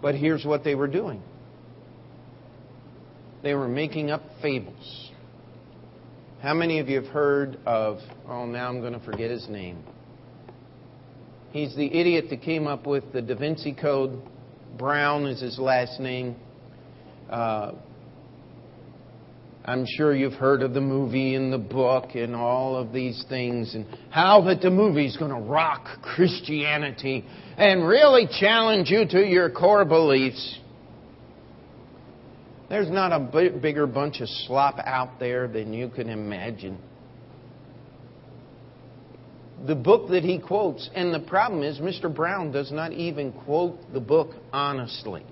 [0.02, 1.22] But here's what they were doing
[3.44, 5.12] they were making up fables.
[6.42, 9.84] How many of you have heard of, oh, now I'm going to forget his name.
[11.58, 14.22] He's the idiot that came up with the Da Vinci Code.
[14.78, 16.36] Brown is his last name.
[17.28, 17.72] Uh,
[19.66, 23.74] I'm sure you've heard of the movie and the book and all of these things,
[23.74, 27.26] and how that the movie's going to rock Christianity
[27.58, 30.60] and really challenge you to your core beliefs.
[32.70, 36.78] There's not a bigger bunch of slop out there than you can imagine.
[39.66, 42.14] The book that he quotes, and the problem is, Mr.
[42.14, 45.24] Brown does not even quote the book honestly.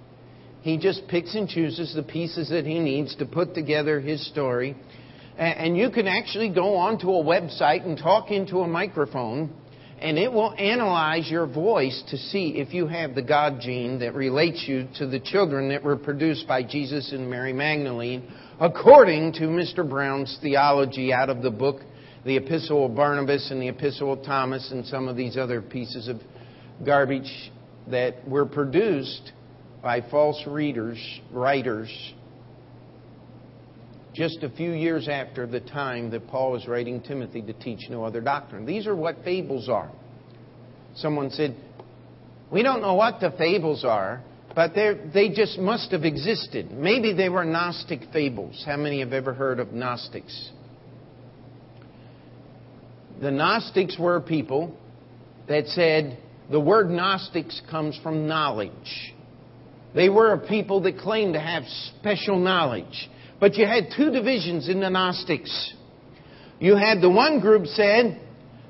[0.61, 4.75] He just picks and chooses the pieces that he needs to put together his story.
[5.37, 9.53] And you can actually go onto a website and talk into a microphone,
[9.99, 14.15] and it will analyze your voice to see if you have the God gene that
[14.15, 18.23] relates you to the children that were produced by Jesus and Mary Magdalene,
[18.59, 19.87] according to Mr.
[19.87, 21.81] Brown's theology out of the book,
[22.25, 26.07] the Epistle of Barnabas and the Epistle of Thomas, and some of these other pieces
[26.07, 26.19] of
[26.83, 27.51] garbage
[27.89, 29.31] that were produced
[29.83, 30.97] by false readers,
[31.31, 32.13] writers,
[34.15, 38.03] just a few years after the time that Paul was writing Timothy to teach no
[38.03, 38.65] other doctrine.
[38.65, 39.91] These are what fables are.
[40.95, 41.55] Someone said,
[42.51, 44.23] We don't know what the fables are,
[44.55, 46.71] but they just must have existed.
[46.71, 48.63] Maybe they were Gnostic fables.
[48.65, 50.51] How many have ever heard of Gnostics?
[53.21, 54.75] The Gnostics were people
[55.47, 56.17] that said
[56.51, 59.13] the word Gnostics comes from knowledge.
[59.93, 61.63] They were a people that claimed to have
[61.99, 63.09] special knowledge.
[63.39, 65.73] But you had two divisions in the Gnostics.
[66.59, 68.19] You had the one group said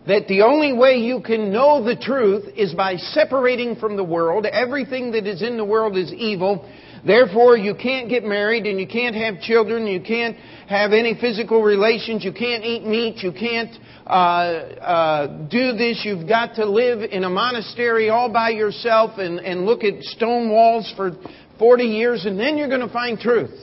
[0.07, 4.45] that the only way you can know the truth is by separating from the world.
[4.45, 6.69] Everything that is in the world is evil.
[7.05, 9.85] Therefore, you can't get married and you can't have children.
[9.85, 10.35] You can't
[10.67, 12.23] have any physical relations.
[12.23, 13.17] You can't eat meat.
[13.17, 16.01] You can't uh, uh, do this.
[16.03, 20.49] You've got to live in a monastery all by yourself and, and look at stone
[20.49, 21.11] walls for
[21.59, 23.53] 40 years, and then you're going to find truth.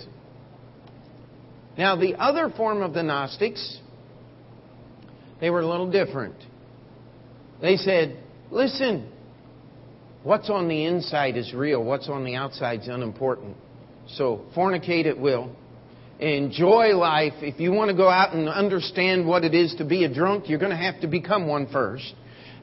[1.76, 3.78] Now, the other form of the Gnostics,
[5.40, 6.36] they were a little different.
[7.60, 8.18] They said,
[8.50, 9.11] listen,
[10.22, 13.56] what's on the inside is real, what's on the outside is unimportant.
[14.08, 15.54] So, fornicate at will
[16.22, 20.04] enjoy life, if you want to go out and understand what it is to be
[20.04, 22.14] a drunk, you're going to have to become one first.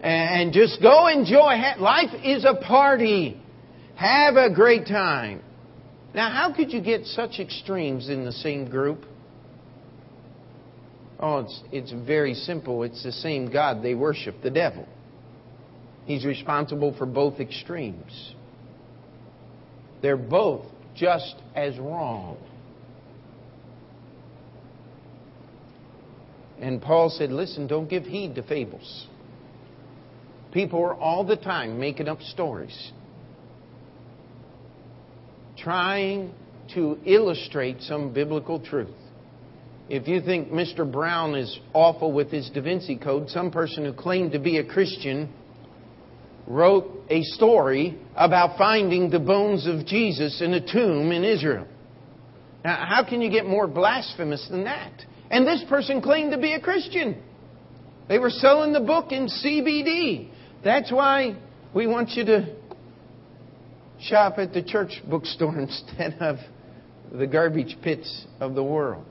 [0.02, 1.56] And just go enjoy.
[1.78, 3.40] Life is a party.
[3.96, 5.42] Have a great time.
[6.16, 9.06] Now, how could you get such extremes in the same group?
[11.20, 12.84] Oh, it's, it's very simple.
[12.84, 14.88] It's the same God they worship, the devil.
[16.06, 18.34] He's responsible for both extremes.
[20.02, 22.38] They're both just as wrong.
[26.60, 29.08] And Paul said, listen, don't give heed to fables.
[30.52, 32.92] People are all the time making up stories,
[35.58, 36.34] trying
[36.74, 38.90] to illustrate some biblical truth.
[39.90, 40.90] If you think Mr.
[40.90, 44.64] Brown is awful with his Da Vinci Code, some person who claimed to be a
[44.64, 45.30] Christian
[46.50, 51.68] wrote a story about finding the bones of Jesus in a tomb in Israel.
[52.66, 54.92] Now, how can you get more blasphemous than that?
[55.30, 57.22] And this person claimed to be a Christian.
[58.10, 60.32] They were selling the book in CBD.
[60.64, 61.38] That's why
[61.74, 62.56] we want you to
[64.02, 66.38] shop at the church bookstore instead of
[67.12, 69.06] the garbage pits of the world.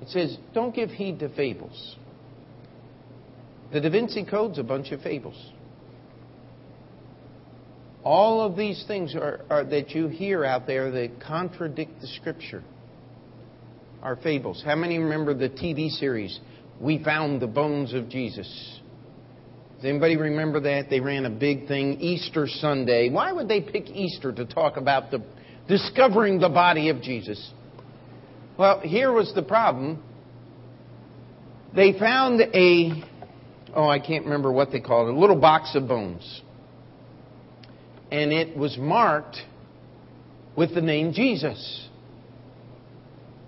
[0.00, 1.96] It says, don't give heed to fables.
[3.74, 5.50] The Da Vinci Code's a bunch of fables.
[8.04, 12.62] All of these things are, are, that you hear out there that contradict the Scripture
[14.00, 14.62] are fables.
[14.64, 16.38] How many remember the TV series,
[16.80, 18.46] We Found the Bones of Jesus?
[19.78, 20.88] Does anybody remember that?
[20.88, 23.10] They ran a big thing Easter Sunday.
[23.10, 25.20] Why would they pick Easter to talk about the
[25.66, 27.50] discovering the body of Jesus?
[28.56, 30.00] Well, here was the problem.
[31.74, 33.02] They found a,
[33.74, 36.42] oh, I can't remember what they called it, a little box of bones.
[38.10, 39.38] And it was marked
[40.56, 41.88] with the name Jesus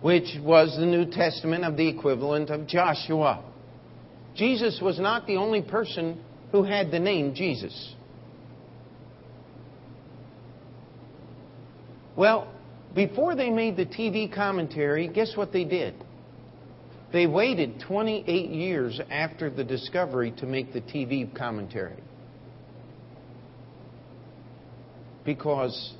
[0.06, 3.42] which was the New Testament of the equivalent of Joshua.
[4.34, 6.22] Jesus was not the only person
[6.52, 7.94] who had the name Jesus.
[12.14, 12.46] Well,
[12.94, 15.94] before they made the TV commentary, guess what they did?
[17.16, 21.96] They waited 28 years after the discovery to make the TV commentary.
[25.24, 25.94] Because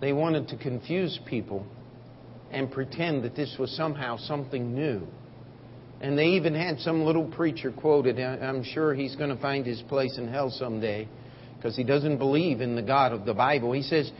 [0.00, 1.66] they wanted to confuse people
[2.50, 5.06] and pretend that this was somehow something new.
[6.00, 8.18] And they even had some little preacher quoted.
[8.18, 11.08] I'm sure he's going to find his place in hell someday
[11.58, 13.72] because he doesn't believe in the God of the Bible.
[13.72, 14.10] He says,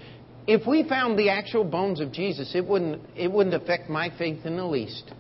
[0.47, 4.45] if we found the actual bones of Jesus, it wouldn't, it wouldn't affect my faith
[4.45, 5.11] in the least.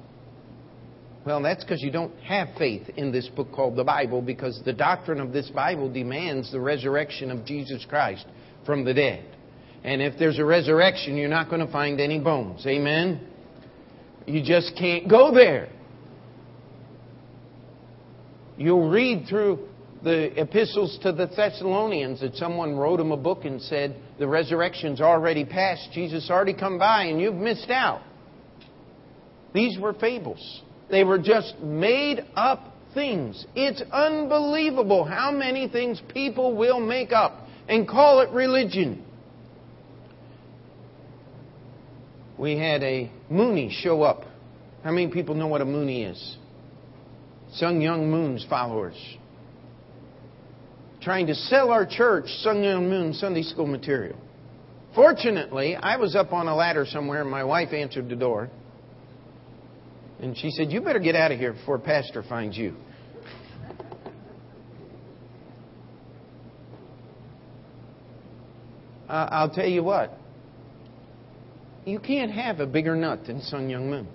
[1.28, 4.72] Well, that's because you don't have faith in this book called the Bible because the
[4.72, 8.24] doctrine of this Bible demands the resurrection of Jesus Christ
[8.64, 9.26] from the dead.
[9.84, 12.66] And if there's a resurrection, you're not going to find any bones.
[12.66, 13.28] Amen?
[14.24, 15.68] You just can't go there.
[18.56, 19.68] You'll read through
[20.02, 25.02] the epistles to the Thessalonians that someone wrote them a book and said, The resurrection's
[25.02, 25.90] already passed.
[25.92, 28.00] Jesus already come by and you've missed out.
[29.52, 30.62] These were fables.
[30.90, 33.46] They were just made up things.
[33.54, 39.04] It's unbelievable how many things people will make up and call it religion.
[42.38, 44.22] we had a Moonie show up.
[44.84, 46.36] How many people know what a Moonie is?
[47.54, 48.96] Sun Myung Moon's followers.
[51.02, 54.16] Trying to sell our church Sun Myung Moon Sunday school material.
[54.94, 58.50] Fortunately, I was up on a ladder somewhere and my wife answered the door.
[60.20, 62.74] And she said, You better get out of here before Pastor finds you.
[69.08, 70.18] Uh, I'll tell you what,
[71.86, 74.06] you can't have a bigger nut than Sun Myung Moon.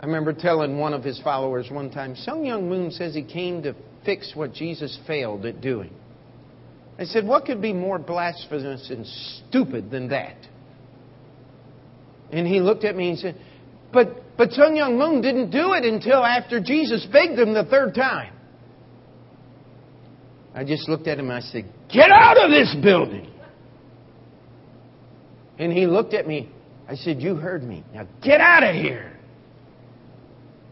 [0.00, 3.62] I remember telling one of his followers one time, Sun Myung Moon says he came
[3.64, 3.74] to
[4.06, 5.92] fix what Jesus failed at doing.
[6.98, 10.36] I said, what could be more blasphemous and stupid than that?
[12.32, 13.36] And he looked at me and said,
[13.92, 17.94] but, but Sun Myung Moon didn't do it until after Jesus begged him the third
[17.94, 18.32] time.
[20.54, 23.30] I just looked at him and I said, get out of this building.
[25.58, 26.50] And he looked at me.
[26.88, 27.84] I said, You heard me.
[27.94, 29.12] Now get out of here.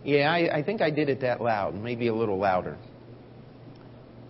[0.02, 2.78] Yeah, I, I think I did it that loud, maybe a little louder.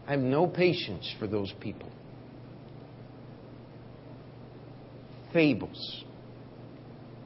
[0.06, 1.88] I have no patience for those people.
[5.32, 6.04] Fables,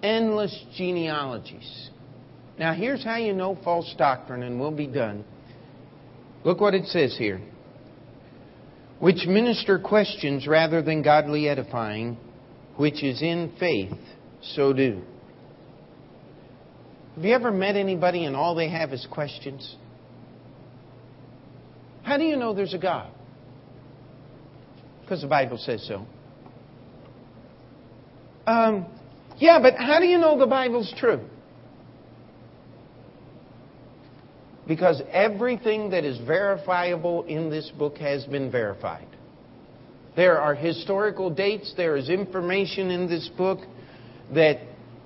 [0.03, 1.91] endless genealogies.
[2.59, 5.25] Now, here's how you know false doctrine, and we'll be done.
[6.45, 7.41] Look what it says here.
[8.99, 12.17] Which minister questions rather than godly edifying
[12.77, 13.99] which is in faith,
[14.41, 15.03] so do.
[17.15, 19.77] Have you ever met anybody and all they have is questions?
[22.03, 23.11] How do you know there's a God?
[25.03, 26.07] Because the Bible says so.
[28.47, 28.87] Um,
[29.39, 31.21] yeah, but how do you know the Bible's true?
[34.67, 39.09] Because everything that is verifiable in this book has been verified.
[40.15, 43.61] There are historical dates, there is information in this book
[44.35, 44.59] that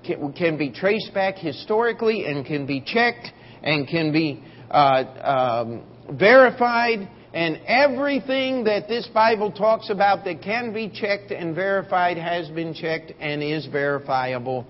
[0.05, 3.27] can be traced back historically and can be checked
[3.63, 5.83] and can be uh, um,
[6.17, 7.09] verified.
[7.37, 12.73] And everything that this Bible talks about that can be checked and verified has been
[12.73, 14.65] checked and is verifiable.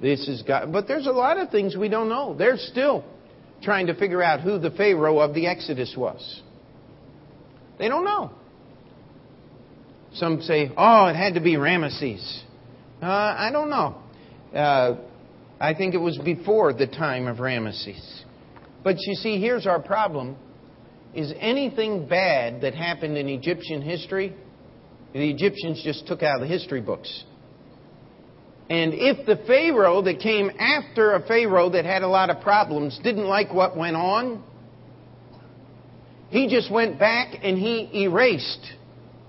[0.00, 0.72] This is God.
[0.72, 2.34] But there's a lot of things we don't know.
[2.36, 3.04] They're still
[3.62, 6.42] trying to figure out who the Pharaoh of the Exodus was.
[7.78, 8.32] They don't know.
[10.14, 12.42] Some say, oh, it had to be Ramesses.
[13.00, 14.02] Uh, I don't know.
[14.52, 14.96] Uh,
[15.60, 18.24] I think it was before the time of Ramesses.
[18.82, 20.36] But you see, here's our problem.
[21.14, 24.34] Is anything bad that happened in Egyptian history,
[25.12, 27.24] the Egyptians just took out of the history books.
[28.70, 32.98] And if the Pharaoh that came after a Pharaoh that had a lot of problems
[33.02, 34.42] didn't like what went on,
[36.30, 38.72] he just went back and he erased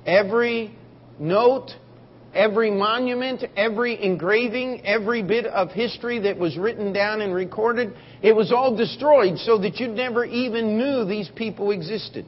[0.05, 0.73] every
[1.19, 1.71] note,
[2.33, 7.93] every monument, every engraving, every bit of history that was written down and recorded.
[8.21, 12.25] It was all destroyed so that you never even knew these people existed.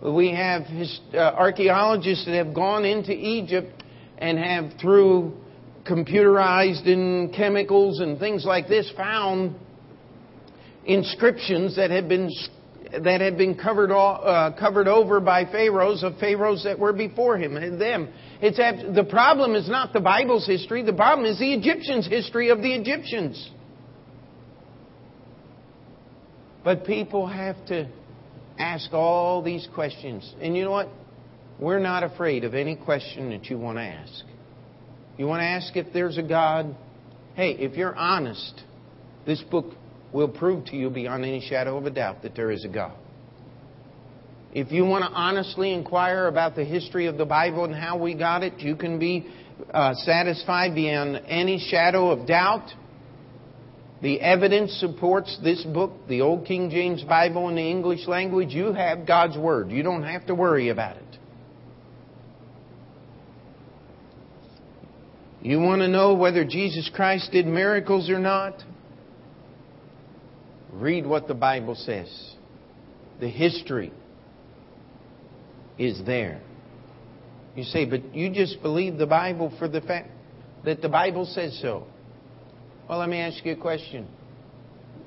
[0.00, 0.62] We have
[1.14, 3.82] uh, archaeologists that have gone into Egypt
[4.18, 5.32] and have, through
[5.88, 9.54] computerized and chemicals and things like this found
[10.84, 12.30] inscriptions that had been
[13.00, 17.38] that had been covered all, uh, covered over by pharaohs of pharaohs that were before
[17.38, 18.08] him and them.
[18.44, 20.82] It's the problem is not the Bible's history.
[20.82, 23.50] The problem is the Egyptians' history of the Egyptians.
[26.64, 27.88] But people have to
[28.58, 30.88] ask all these questions, and you know what?
[31.60, 34.24] We're not afraid of any question that you want to ask.
[35.16, 36.74] You want to ask if there's a God?
[37.34, 38.60] Hey, if you're honest,
[39.24, 39.66] this book
[40.12, 42.96] will prove to you beyond any shadow of a doubt that there is a God.
[44.52, 48.14] If you want to honestly inquire about the history of the Bible and how we
[48.14, 49.26] got it, you can be
[49.72, 52.68] uh, satisfied beyond any shadow of doubt.
[54.02, 58.50] The evidence supports this book, the Old King James Bible in the English language.
[58.50, 59.70] You have God's Word.
[59.70, 61.02] You don't have to worry about it.
[65.40, 68.62] You want to know whether Jesus Christ did miracles or not?
[70.72, 72.34] Read what the Bible says.
[73.18, 73.92] The history
[75.84, 76.40] is there.
[77.54, 80.10] You say, but you just believe the Bible for the fact
[80.64, 81.86] that the Bible says so.
[82.88, 84.06] Well, let me ask you a question.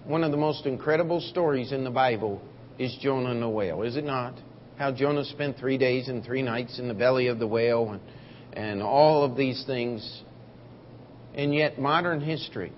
[0.06, 2.42] One of the most incredible stories in the Bible
[2.78, 4.36] is Jonah and the whale, is it not?
[4.78, 8.02] How Jonah spent three days and three nights in the belly of the whale and,
[8.54, 10.22] and all of these things.
[11.34, 12.74] And yet, modern history,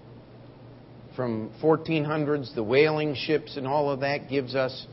[1.16, 4.86] from 1400s, the whaling ships and all of that, gives us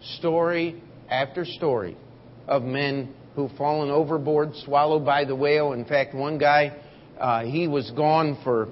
[0.00, 1.96] story after story
[2.48, 5.72] of men who've fallen overboard, swallowed by the whale.
[5.72, 6.76] In fact, one guy,
[7.18, 8.68] uh, he was gone for,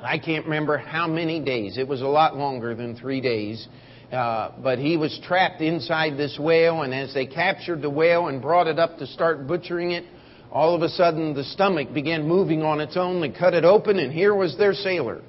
[0.00, 1.78] I can't remember how many days.
[1.78, 3.66] It was a lot longer than three days.
[4.10, 8.40] Uh, but he was trapped inside this whale, and as they captured the whale and
[8.40, 10.04] brought it up to start butchering it,
[10.52, 13.20] all of a sudden the stomach began moving on its own.
[13.20, 15.22] They cut it open, and here was their sailor.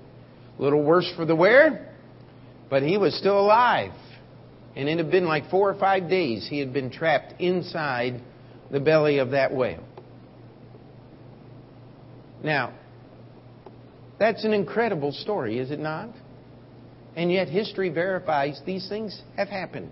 [0.58, 1.96] A little worse for the wear,
[2.70, 3.92] but he was still alive.
[4.78, 8.22] And it had been like four or five days he had been trapped inside
[8.70, 9.84] the belly of that whale.
[12.44, 12.74] Now,
[14.20, 16.10] that's an incredible story, is it not?
[17.16, 19.90] And yet history verifies these things have happened.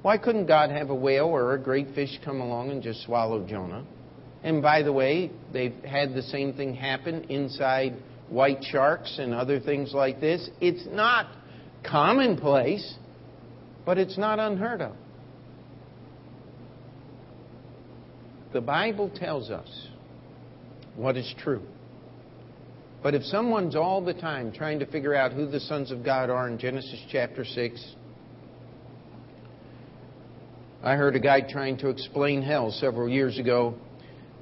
[0.00, 3.46] Why couldn't God have a whale or a great fish come along and just swallow
[3.46, 3.84] Jonah?
[4.42, 7.96] And by the way, they've had the same thing happen inside
[8.30, 10.48] white sharks and other things like this.
[10.62, 11.26] It's not
[11.84, 12.94] commonplace,
[13.86, 14.92] but it's not unheard of.
[18.52, 19.88] The Bible tells us
[20.96, 21.62] what is true.
[23.02, 26.28] But if someone's all the time trying to figure out who the sons of God
[26.28, 27.94] are in Genesis chapter 6,
[30.82, 33.76] I heard a guy trying to explain hell several years ago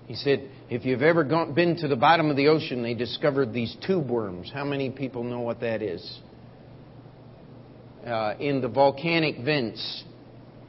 [0.06, 3.52] he said, if you've ever gone, been to the bottom of the ocean, they discovered
[3.52, 4.50] these tube worms.
[4.52, 6.20] How many people know what that is?
[8.04, 10.04] Uh, in the volcanic vents.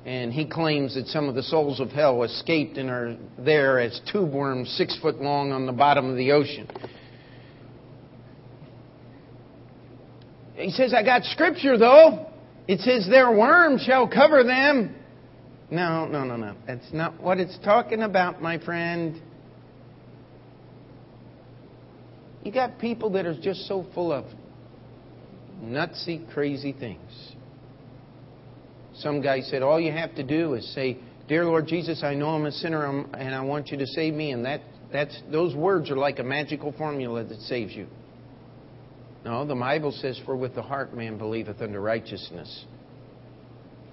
[0.06, 4.00] And he claims that some of the souls of hell escaped and are there as
[4.10, 6.70] tube worms six foot long on the bottom of the ocean.
[10.54, 12.28] He says, I got scripture though.
[12.70, 14.96] It says, Their worms shall cover them
[15.70, 16.56] No, no, no, no.
[16.66, 19.22] That's not what it's talking about, my friend.
[22.44, 24.26] You got people that are just so full of
[25.64, 27.34] nutsy, crazy things.
[28.96, 30.98] Some guy said, All you have to do is say,
[31.28, 34.32] Dear Lord Jesus, I know I'm a sinner and I want you to save me.
[34.32, 37.88] And that, that's, those words are like a magical formula that saves you.
[39.26, 42.66] No, the Bible says, For with the heart man believeth unto righteousness.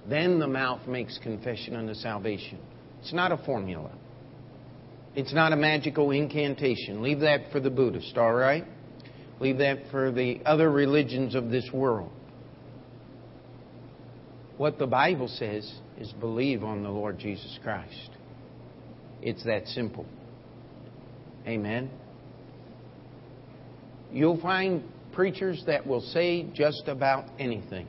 [0.07, 2.59] Then the mouth makes confession unto salvation.
[3.01, 3.91] It's not a formula.
[5.15, 7.01] It's not a magical incantation.
[7.01, 8.65] Leave that for the Buddhist, all right?
[9.43, 12.09] Leave that for the other religions of this world.
[14.55, 15.69] What the Bible says
[15.99, 18.09] is believe on the Lord Jesus Christ.
[19.21, 20.05] It's that simple.
[21.45, 21.91] Amen.
[24.13, 24.81] You'll find
[25.11, 27.87] preachers that will say just about anything.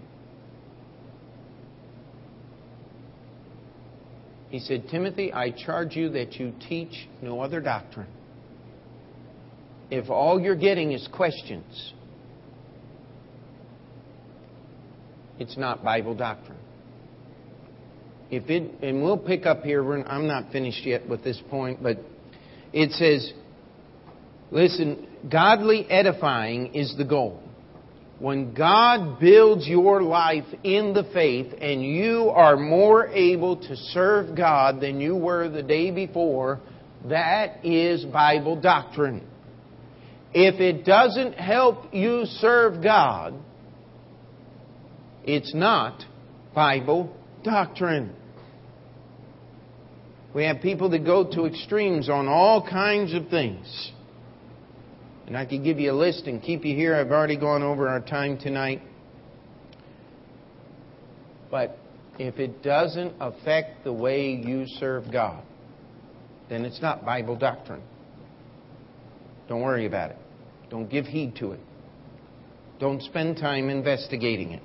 [4.48, 8.08] He said, Timothy, I charge you that you teach no other doctrine.
[9.90, 11.92] If all you're getting is questions,
[15.38, 16.58] it's not Bible doctrine.
[18.30, 21.98] If it, and we'll pick up here, I'm not finished yet with this point, but
[22.72, 23.32] it says,
[24.50, 27.40] listen, godly edifying is the goal.
[28.18, 34.36] When God builds your life in the faith and you are more able to serve
[34.36, 36.60] God than you were the day before,
[37.08, 39.26] that is Bible doctrine.
[40.34, 43.34] If it doesn't help you serve God,
[45.22, 46.04] it's not
[46.52, 48.12] Bible doctrine.
[50.34, 53.92] We have people that go to extremes on all kinds of things.
[55.28, 56.96] And I could give you a list and keep you here.
[56.96, 58.82] I've already gone over our time tonight.
[61.48, 61.78] But
[62.18, 65.44] if it doesn't affect the way you serve God,
[66.48, 67.82] then it's not Bible doctrine.
[69.48, 70.16] Don't worry about it.
[70.70, 71.60] Don't give heed to it.
[72.80, 74.62] Don't spend time investigating it.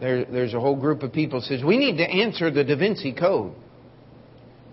[0.00, 3.12] There, there's a whole group of people says we need to answer the Da Vinci
[3.12, 3.54] Code.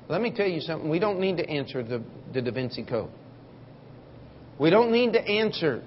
[0.08, 0.90] Let me tell you something.
[0.90, 2.04] We don't need to answer the,
[2.34, 3.12] the Da Vinci Code.
[4.60, 5.84] We don't need to answer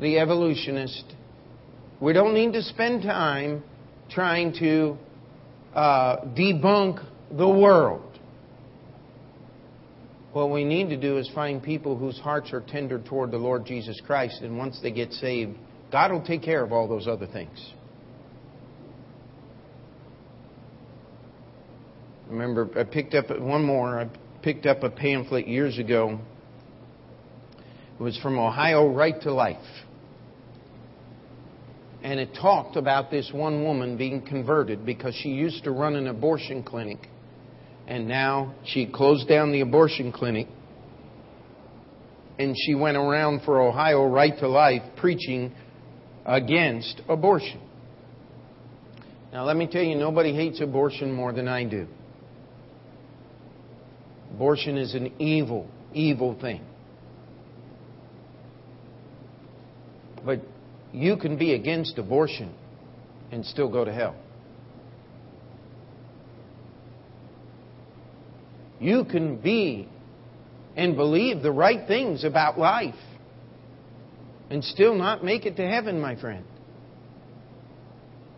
[0.00, 1.04] the evolutionist.
[2.00, 3.64] We don't need to spend time
[4.10, 4.98] trying to
[5.74, 8.03] uh, debunk the world.
[10.34, 13.64] What we need to do is find people whose hearts are tender toward the Lord
[13.64, 15.56] Jesus Christ, and once they get saved,
[15.92, 17.72] God will take care of all those other things.
[22.28, 24.00] Remember, I picked up one more.
[24.00, 24.10] I
[24.42, 26.18] picked up a pamphlet years ago
[27.98, 29.64] it was from Ohio Right to Life.
[32.02, 36.08] And it talked about this one woman being converted because she used to run an
[36.08, 36.98] abortion clinic.
[37.86, 40.48] And now she closed down the abortion clinic.
[42.38, 45.52] And she went around for Ohio Right to Life preaching
[46.24, 47.60] against abortion.
[49.32, 51.86] Now, let me tell you, nobody hates abortion more than I do.
[54.32, 56.64] Abortion is an evil, evil thing.
[60.24, 60.40] But
[60.92, 62.54] you can be against abortion
[63.30, 64.16] and still go to hell.
[68.80, 69.88] You can be
[70.76, 72.94] and believe the right things about life
[74.50, 76.44] and still not make it to heaven, my friend.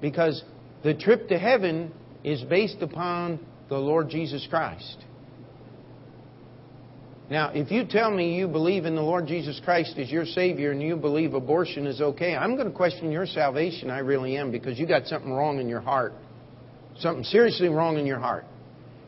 [0.00, 0.42] Because
[0.84, 5.04] the trip to heaven is based upon the Lord Jesus Christ.
[7.28, 10.70] Now, if you tell me you believe in the Lord Jesus Christ as your Savior
[10.70, 13.90] and you believe abortion is okay, I'm going to question your salvation.
[13.90, 16.12] I really am because you got something wrong in your heart.
[16.98, 18.44] Something seriously wrong in your heart.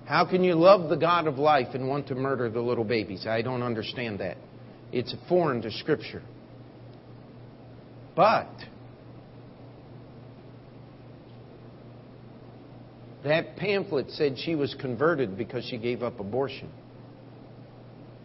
[0.08, 3.26] How can you love the God of life and want to murder the little babies?
[3.26, 4.38] I don't understand that.
[4.90, 6.22] It's foreign to Scripture.
[8.16, 8.48] But
[13.22, 16.70] that pamphlet said she was converted because she gave up abortion.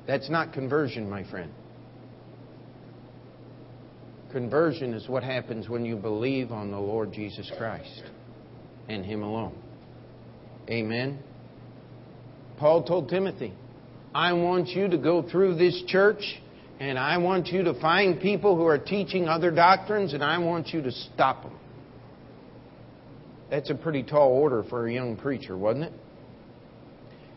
[0.08, 1.52] That's not conversion, my friend.
[4.32, 8.04] Conversion is what happens when you believe on the Lord Jesus Christ
[8.88, 9.62] and Him alone.
[10.70, 11.20] Amen.
[12.58, 13.54] Paul told Timothy,
[14.14, 16.24] I want you to go through this church
[16.80, 20.70] and I want you to find people who are teaching other doctrines and I want
[20.70, 21.58] you to stop them.
[23.50, 25.94] That's a pretty tall order for a young preacher, wasn't it?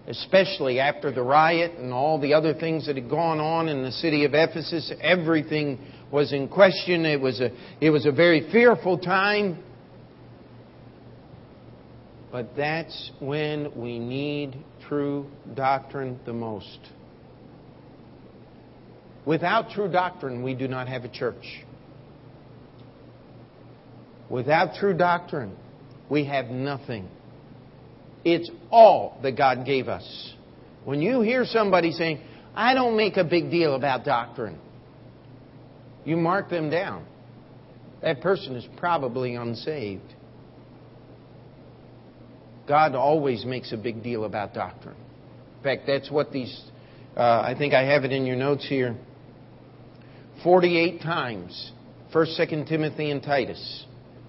[0.09, 3.91] especially after the riot and all the other things that had gone on in the
[3.91, 4.93] city of Ephesus.
[5.01, 5.79] Everything
[6.13, 7.05] was in question.
[7.05, 7.51] It was a,
[7.81, 9.63] it was a very fearful time.
[12.31, 16.79] But that's when we need true doctrine the most.
[19.25, 21.65] Without true doctrine, we do not have a church.
[24.31, 25.57] Without true doctrine,
[26.09, 27.09] we have nothing.
[28.25, 30.35] It's all that God gave us.
[30.85, 32.21] When you hear somebody saying,
[32.55, 34.59] I don't make a big deal about doctrine,
[36.05, 37.05] you mark them down.
[38.03, 40.15] That person is probably unsaved.
[42.67, 44.97] God always makes a big deal about doctrine.
[45.59, 46.61] In fact, that's what these,
[47.17, 48.97] uh, I think I have it in your notes here.
[50.43, 51.73] 48 times,
[52.13, 53.85] 1st, 2nd Timothy, and Titus.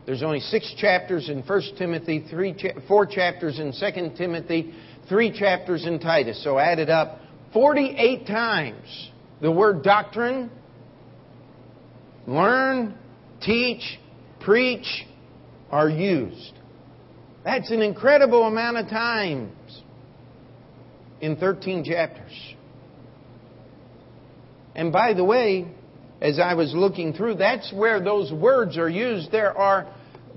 [0.06, 4.74] There's only six chapters in 1st Timothy, three cha- four chapters in 2nd Timothy,
[5.10, 6.42] three chapters in Titus.
[6.44, 7.20] So added up,
[7.54, 9.10] 48 times
[9.42, 10.50] the word doctrine,
[12.26, 12.98] learn,
[13.42, 14.00] teach,
[14.40, 15.06] preach
[15.70, 16.57] are used.
[17.48, 19.82] That's an incredible amount of times
[21.22, 22.34] in 13 chapters.
[24.76, 25.66] And by the way,
[26.20, 29.32] as I was looking through, that's where those words are used.
[29.32, 29.88] There are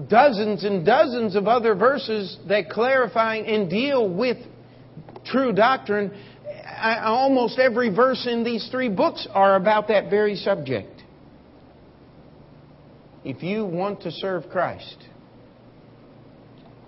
[0.09, 4.37] dozens and dozens of other verses that clarify and deal with
[5.25, 6.13] true doctrine.
[6.81, 11.03] Almost every verse in these three books are about that very subject.
[13.25, 15.09] If you want to serve Christ,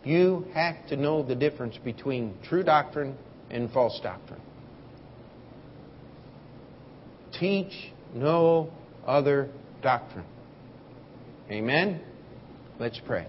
[0.05, 3.17] you have to know the difference between true doctrine
[3.51, 4.41] and false doctrine.
[7.39, 7.73] Teach
[8.15, 8.71] no
[9.07, 9.49] other
[9.83, 10.25] doctrine.
[11.51, 12.01] Amen?
[12.79, 13.27] Let's pray.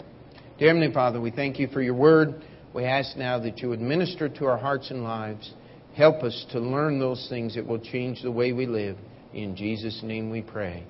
[0.58, 2.44] Dear Heavenly Father, we thank you for your word.
[2.74, 5.54] We ask now that you would minister to our hearts and lives.
[5.96, 8.98] Help us to learn those things that will change the way we live.
[9.34, 10.86] In Jesus' name we pray.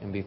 [0.00, 0.24] And be